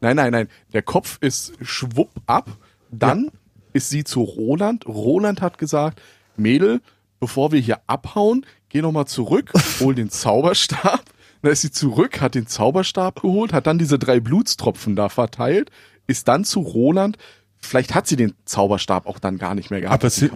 Nein, 0.00 0.16
nein, 0.16 0.30
nein. 0.30 0.48
Der 0.72 0.82
Kopf 0.82 1.18
ist 1.20 1.54
schwupp 1.60 2.10
ab. 2.26 2.56
Dann 2.90 3.24
ja. 3.24 3.30
ist 3.72 3.90
sie 3.90 4.04
zu 4.04 4.22
Roland. 4.22 4.86
Roland 4.86 5.40
hat 5.40 5.58
gesagt, 5.58 6.00
Mädel, 6.36 6.80
bevor 7.20 7.52
wir 7.52 7.60
hier 7.60 7.80
abhauen, 7.86 8.46
geh 8.68 8.82
nochmal 8.82 9.06
zurück, 9.06 9.52
hol 9.80 9.94
den 9.94 10.10
Zauberstab. 10.10 11.04
Dann 11.42 11.52
ist 11.52 11.62
sie 11.62 11.70
zurück, 11.70 12.20
hat 12.20 12.34
den 12.34 12.46
Zauberstab 12.46 13.22
geholt, 13.22 13.52
hat 13.52 13.66
dann 13.66 13.78
diese 13.78 13.98
drei 13.98 14.20
Blutstropfen 14.20 14.96
da 14.96 15.08
verteilt, 15.08 15.70
ist 16.06 16.28
dann 16.28 16.44
zu 16.44 16.60
Roland. 16.60 17.16
Vielleicht 17.62 17.94
hat 17.94 18.06
sie 18.06 18.16
den 18.16 18.34
Zauberstab 18.46 19.06
auch 19.06 19.18
dann 19.18 19.36
gar 19.36 19.54
nicht 19.54 19.70
mehr 19.70 19.82
gehabt. 19.82 20.02
Aber 20.02 20.10
sie, 20.10 20.30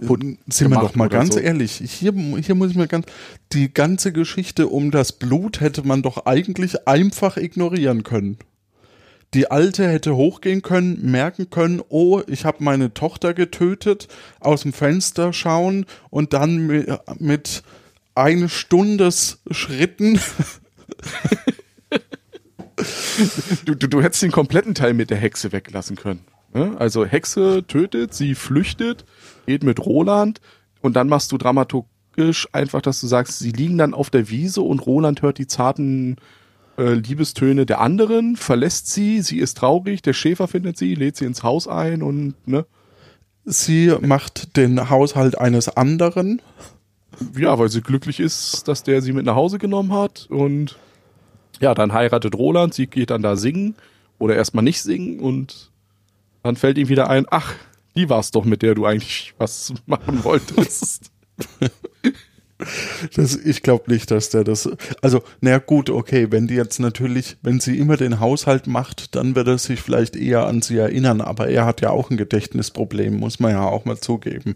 sind 0.47 0.69
wir 0.69 0.79
doch 0.79 0.95
mal 0.95 1.09
ganz 1.09 1.33
so. 1.33 1.39
ehrlich, 1.39 1.73
hier, 1.73 2.13
hier 2.13 2.55
muss 2.55 2.71
ich 2.71 2.77
mal 2.77 2.87
ganz, 2.87 3.07
die 3.51 3.73
ganze 3.73 4.11
Geschichte 4.11 4.67
um 4.67 4.91
das 4.91 5.11
Blut 5.11 5.59
hätte 5.59 5.85
man 5.85 6.03
doch 6.03 6.27
eigentlich 6.27 6.87
einfach 6.87 7.37
ignorieren 7.37 8.03
können. 8.03 8.37
Die 9.35 9.51
Alte 9.51 9.85
hätte 9.85 10.15
hochgehen 10.15 10.61
können, 10.61 11.11
merken 11.11 11.49
können, 11.49 11.81
oh, 11.89 12.21
ich 12.25 12.45
habe 12.45 12.63
meine 12.63 12.93
Tochter 12.93 13.33
getötet, 13.33 14.07
aus 14.39 14.61
dem 14.61 14.71
Fenster 14.71 15.33
schauen 15.33 15.85
und 16.09 16.31
dann 16.31 16.65
mit, 16.65 16.87
mit 17.19 17.63
eine 18.15 18.47
Stundes 18.47 19.41
Schritten. 19.51 20.21
du, 23.65 23.75
du, 23.75 23.89
du 23.89 24.01
hättest 24.01 24.23
den 24.23 24.31
kompletten 24.31 24.73
Teil 24.73 24.93
mit 24.93 25.09
der 25.09 25.17
Hexe 25.17 25.51
weglassen 25.51 25.97
können. 25.97 26.21
Ne? 26.53 26.73
Also 26.79 27.05
Hexe 27.05 27.65
tötet, 27.67 28.13
sie 28.13 28.35
flüchtet, 28.35 29.03
geht 29.47 29.63
mit 29.63 29.85
Roland 29.85 30.39
und 30.79 30.95
dann 30.95 31.09
machst 31.09 31.33
du 31.33 31.37
dramaturgisch 31.37 32.47
einfach, 32.53 32.81
dass 32.81 33.01
du 33.01 33.07
sagst, 33.07 33.39
sie 33.39 33.51
liegen 33.51 33.77
dann 33.77 33.93
auf 33.93 34.09
der 34.09 34.29
Wiese 34.29 34.61
und 34.61 34.85
Roland 34.85 35.21
hört 35.21 35.39
die 35.39 35.47
zarten 35.47 36.15
äh, 36.77 36.93
Liebestöne 36.93 37.65
der 37.65 37.81
anderen, 37.81 38.35
verlässt 38.35 38.91
sie, 38.91 39.21
sie 39.21 39.39
ist 39.39 39.57
traurig, 39.57 40.01
der 40.01 40.13
Schäfer 40.13 40.47
findet 40.47 40.77
sie, 40.77 40.95
lädt 40.95 41.15
sie 41.15 41.25
ins 41.25 41.43
Haus 41.43 41.67
ein 41.67 42.01
und 42.01 42.35
ne. 42.47 42.65
Sie 43.45 43.93
macht 44.01 44.57
den 44.57 44.89
Haushalt 44.89 45.37
eines 45.37 45.69
anderen. 45.69 46.41
Ja, 47.37 47.57
weil 47.59 47.69
sie 47.69 47.81
glücklich 47.81 48.19
ist, 48.19 48.67
dass 48.67 48.83
der 48.83 49.01
sie 49.01 49.13
mit 49.13 49.25
nach 49.25 49.35
Hause 49.35 49.59
genommen 49.59 49.93
hat 49.93 50.27
und 50.29 50.77
ja, 51.61 51.73
dann 51.73 51.93
heiratet 51.93 52.35
Roland, 52.35 52.73
sie 52.73 52.87
geht 52.87 53.11
dann 53.11 53.21
da 53.21 53.35
singen 53.35 53.75
oder 54.19 54.35
erstmal 54.35 54.63
nicht 54.63 54.81
singen 54.81 55.19
und 55.19 55.71
dann 56.43 56.55
fällt 56.55 56.77
ihm 56.77 56.89
wieder 56.89 57.09
ein, 57.09 57.25
ach, 57.29 57.53
die 57.95 58.09
war's 58.09 58.31
doch, 58.31 58.43
mit 58.43 58.61
der 58.61 58.75
du 58.75 58.85
eigentlich 58.85 59.33
was 59.37 59.73
machen 59.85 60.23
wolltest. 60.23 61.11
Das, 63.15 63.35
ich 63.35 63.63
glaube 63.63 63.91
nicht, 63.91 64.11
dass 64.11 64.29
der 64.29 64.45
das. 64.45 64.69
Also, 65.01 65.21
naja, 65.41 65.57
gut, 65.57 65.89
okay, 65.89 66.27
wenn 66.31 66.47
die 66.47 66.55
jetzt 66.55 66.79
natürlich, 66.79 67.37
wenn 67.41 67.59
sie 67.59 67.77
immer 67.77 67.97
den 67.97 68.21
Haushalt 68.21 68.65
macht, 68.65 69.15
dann 69.15 69.35
wird 69.35 69.47
er 69.47 69.57
sich 69.57 69.81
vielleicht 69.81 70.15
eher 70.15 70.45
an 70.47 70.61
sie 70.61 70.77
erinnern, 70.77 71.19
aber 71.19 71.49
er 71.49 71.65
hat 71.65 71.81
ja 71.81 71.89
auch 71.89 72.09
ein 72.09 72.17
Gedächtnisproblem, 72.17 73.17
muss 73.17 73.39
man 73.39 73.51
ja 73.51 73.63
auch 73.63 73.83
mal 73.83 73.97
zugeben. 73.97 74.55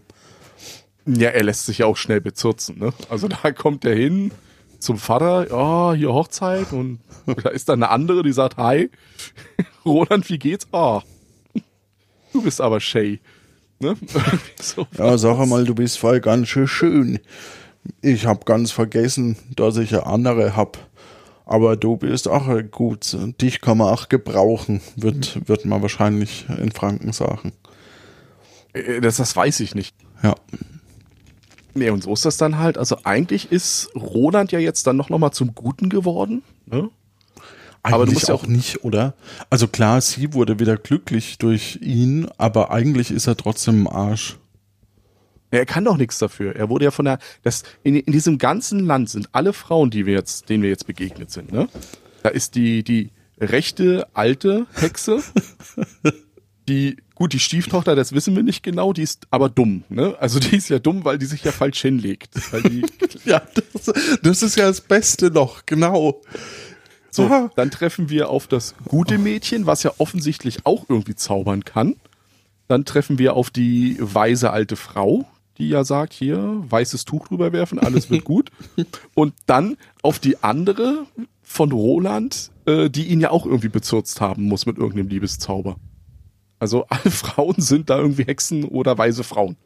Ja, 1.05 1.29
er 1.29 1.43
lässt 1.43 1.65
sich 1.65 1.79
ja 1.79 1.87
auch 1.87 1.97
schnell 1.97 2.21
bezurzen, 2.21 2.79
ne? 2.79 2.93
Also 3.09 3.27
da 3.27 3.51
kommt 3.51 3.83
er 3.83 3.95
hin, 3.95 4.31
zum 4.79 4.97
Vater, 4.97 5.49
ja, 5.49 5.93
hier 5.93 6.13
Hochzeit 6.13 6.71
und 6.71 6.99
da 7.43 7.49
ist 7.49 7.67
dann 7.67 7.83
eine 7.83 7.91
andere, 7.91 8.23
die 8.23 8.31
sagt, 8.31 8.57
hi, 8.57 8.89
Roland, 9.85 10.29
wie 10.29 10.39
geht's? 10.39 10.67
Ah, 10.71 11.01
du 12.31 12.41
bist 12.41 12.61
aber 12.61 12.79
Shay. 12.79 13.19
Ne? 13.79 13.95
so 14.61 14.87
ja, 14.97 15.17
sag 15.17 15.45
mal, 15.47 15.65
du 15.65 15.75
bist 15.75 15.99
voll 15.99 16.19
ganz 16.19 16.47
schön 16.49 16.67
schön. 16.67 17.19
Ich 18.01 18.25
hab 18.25 18.45
ganz 18.45 18.71
vergessen, 18.71 19.37
dass 19.55 19.77
ich 19.77 19.93
eine 19.93 20.05
andere 20.05 20.55
hab. 20.55 20.77
Aber 21.45 21.75
du 21.75 21.97
bist 21.97 22.27
auch 22.27 22.47
gut. 22.69 23.17
Dich 23.41 23.61
kann 23.61 23.79
man 23.79 23.91
auch 23.91 24.09
gebrauchen, 24.09 24.81
wird, 24.95 25.47
wird 25.47 25.65
man 25.65 25.81
wahrscheinlich 25.81 26.45
in 26.49 26.71
Franken 26.71 27.11
sagen. 27.11 27.53
Äh, 28.73 29.01
das, 29.01 29.17
das 29.17 29.35
weiß 29.35 29.59
ich 29.61 29.73
nicht. 29.75 29.95
Ja. 30.21 30.35
Nee, 31.73 31.89
und 31.89 32.03
so 32.03 32.13
ist 32.13 32.25
das 32.25 32.37
dann 32.37 32.57
halt. 32.57 32.77
Also 32.77 32.97
eigentlich 33.03 33.51
ist 33.51 33.89
Roland 33.95 34.51
ja 34.51 34.59
jetzt 34.59 34.85
dann 34.85 34.97
noch, 34.97 35.09
noch 35.09 35.19
mal 35.19 35.31
zum 35.31 35.55
Guten 35.55 35.89
geworden. 35.89 36.43
Ne? 36.65 36.89
Eigentlich 37.81 37.95
aber 37.95 38.05
du 38.05 38.11
musst 38.11 38.29
auch 38.29 38.43
ja 38.43 38.43
auch 38.43 38.47
nicht, 38.47 38.83
oder? 38.83 39.13
Also 39.49 39.67
klar, 39.67 40.01
sie 40.01 40.33
wurde 40.33 40.59
wieder 40.59 40.77
glücklich 40.77 41.37
durch 41.37 41.79
ihn, 41.81 42.27
aber 42.37 42.71
eigentlich 42.71 43.11
ist 43.11 43.27
er 43.27 43.37
trotzdem 43.37 43.81
im 43.81 43.87
Arsch. 43.87 44.37
Er 45.51 45.65
kann 45.65 45.85
doch 45.85 45.97
nichts 45.97 46.19
dafür. 46.19 46.55
Er 46.55 46.69
wurde 46.69 46.85
ja 46.85 46.91
von 46.91 47.05
der, 47.05 47.19
das, 47.43 47.63
in, 47.83 47.95
in 47.95 48.13
diesem 48.13 48.37
ganzen 48.37 48.85
Land 48.85 49.09
sind 49.09 49.29
alle 49.31 49.53
Frauen, 49.53 49.89
die 49.89 50.05
wir 50.05 50.13
jetzt, 50.13 50.49
denen 50.49 50.63
wir 50.63 50.69
jetzt 50.69 50.85
begegnet 50.85 51.31
sind, 51.31 51.51
ne? 51.51 51.67
Da 52.21 52.29
ist 52.29 52.55
die, 52.55 52.83
die 52.83 53.09
rechte 53.39 54.07
alte 54.13 54.67
Hexe, 54.73 55.23
die, 56.67 56.97
gut, 57.15 57.33
die 57.33 57.39
Stieftochter, 57.39 57.95
das 57.95 58.13
wissen 58.13 58.35
wir 58.35 58.43
nicht 58.43 58.61
genau, 58.61 58.93
die 58.93 59.01
ist 59.01 59.27
aber 59.31 59.49
dumm, 59.49 59.83
ne? 59.89 60.15
Also 60.19 60.39
die 60.39 60.55
ist 60.55 60.69
ja 60.69 60.79
dumm, 60.79 61.03
weil 61.03 61.17
die 61.17 61.25
sich 61.25 61.43
ja 61.43 61.51
falsch 61.51 61.81
hinlegt. 61.81 62.35
Die 62.65 62.85
ja, 63.25 63.41
das, 63.73 63.93
das 64.21 64.43
ist 64.43 64.55
ja 64.55 64.67
das 64.67 64.81
Beste 64.81 65.31
noch, 65.31 65.65
genau. 65.65 66.21
So, 67.11 67.25
Aha. 67.25 67.51
dann 67.55 67.71
treffen 67.71 68.09
wir 68.09 68.29
auf 68.29 68.45
das 68.45 68.75
gute 68.85 69.17
Mädchen, 69.17 69.65
was 69.65 69.81
ja 69.81 69.93
offensichtlich 69.97 70.65
auch 70.65 70.85
irgendwie 70.89 71.15
zaubern 71.15 71.65
kann. 71.65 71.95
Dann 72.67 72.85
treffen 72.85 73.17
wir 73.17 73.33
auf 73.33 73.49
die 73.49 73.97
weise 73.99 74.51
alte 74.51 74.75
Frau, 74.75 75.27
die 75.59 75.69
ja 75.69 75.83
sagt, 75.83 76.13
hier, 76.13 76.63
weißes 76.69 77.05
Tuch 77.05 77.27
drüber 77.27 77.51
werfen, 77.51 77.79
alles 77.79 78.09
wird 78.09 78.23
gut. 78.23 78.49
Und 79.13 79.33
dann 79.45 79.77
auf 80.01 80.19
die 80.19 80.41
andere 80.41 81.05
von 81.41 81.71
Roland, 81.71 82.51
äh, 82.65 82.89
die 82.89 83.07
ihn 83.07 83.19
ja 83.19 83.31
auch 83.31 83.45
irgendwie 83.45 83.69
bezürzt 83.69 84.21
haben 84.21 84.43
muss 84.43 84.65
mit 84.65 84.77
irgendeinem 84.77 85.09
Liebeszauber. 85.09 85.75
Also 86.59 86.85
alle 86.89 87.11
Frauen 87.11 87.55
sind 87.57 87.89
da 87.89 87.97
irgendwie 87.97 88.23
Hexen 88.23 88.63
oder 88.63 88.97
weise 88.97 89.23
Frauen. 89.23 89.57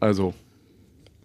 Also. 0.00 0.34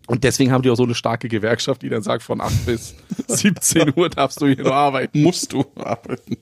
Und 0.08 0.26
deswegen 0.26 0.52
haben 0.52 0.64
die 0.64 0.70
auch 0.70 0.76
so 0.76 0.84
eine 0.84 0.96
starke 0.96 1.30
Gewerkschaft, 1.30 1.82
die 1.82 1.90
dann 1.90 2.04
sagt, 2.04 2.24
von 2.24 2.42
8 2.42 2.66
bis 2.66 2.96
17 3.28 3.94
Uhr 3.96 4.10
darfst 4.10 4.42
du 4.42 4.48
hier 4.48 4.64
nur 4.64 4.74
arbeiten. 4.74 5.22
Musst 5.22 5.54
du 5.54 5.64
arbeiten. 5.76 6.38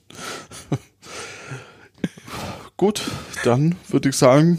Gut, 2.76 3.08
dann 3.44 3.76
würde 3.88 4.08
ich 4.08 4.16
sagen, 4.16 4.58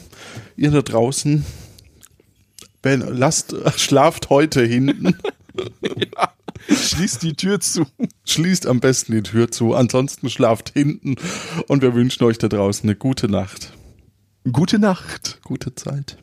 ihr 0.56 0.72
da 0.72 0.82
draußen, 0.82 1.44
wenn, 2.84 3.02
lasst, 3.02 3.56
schlaft 3.78 4.30
heute 4.30 4.64
hinten. 4.64 5.18
ja. 5.82 6.34
Schließt 6.70 7.24
die 7.24 7.34
Tür 7.34 7.60
zu. 7.60 7.86
Schließt 8.26 8.68
am 8.68 8.80
besten 8.80 9.14
die 9.14 9.24
Tür 9.24 9.52
zu. 9.52 9.74
Ansonsten 9.74 10.30
schlaft 10.30 10.70
hinten. 10.70 11.16
Und 11.68 11.82
wir 11.82 11.94
wünschen 11.94 12.24
euch 12.24 12.38
da 12.38 12.48
draußen 12.48 12.88
eine 12.88 12.96
gute 12.96 13.28
Nacht. 13.28 13.74
Gute 14.50 14.80
Nacht. 14.80 15.40
Gute 15.44 15.76
Zeit. 15.76 16.23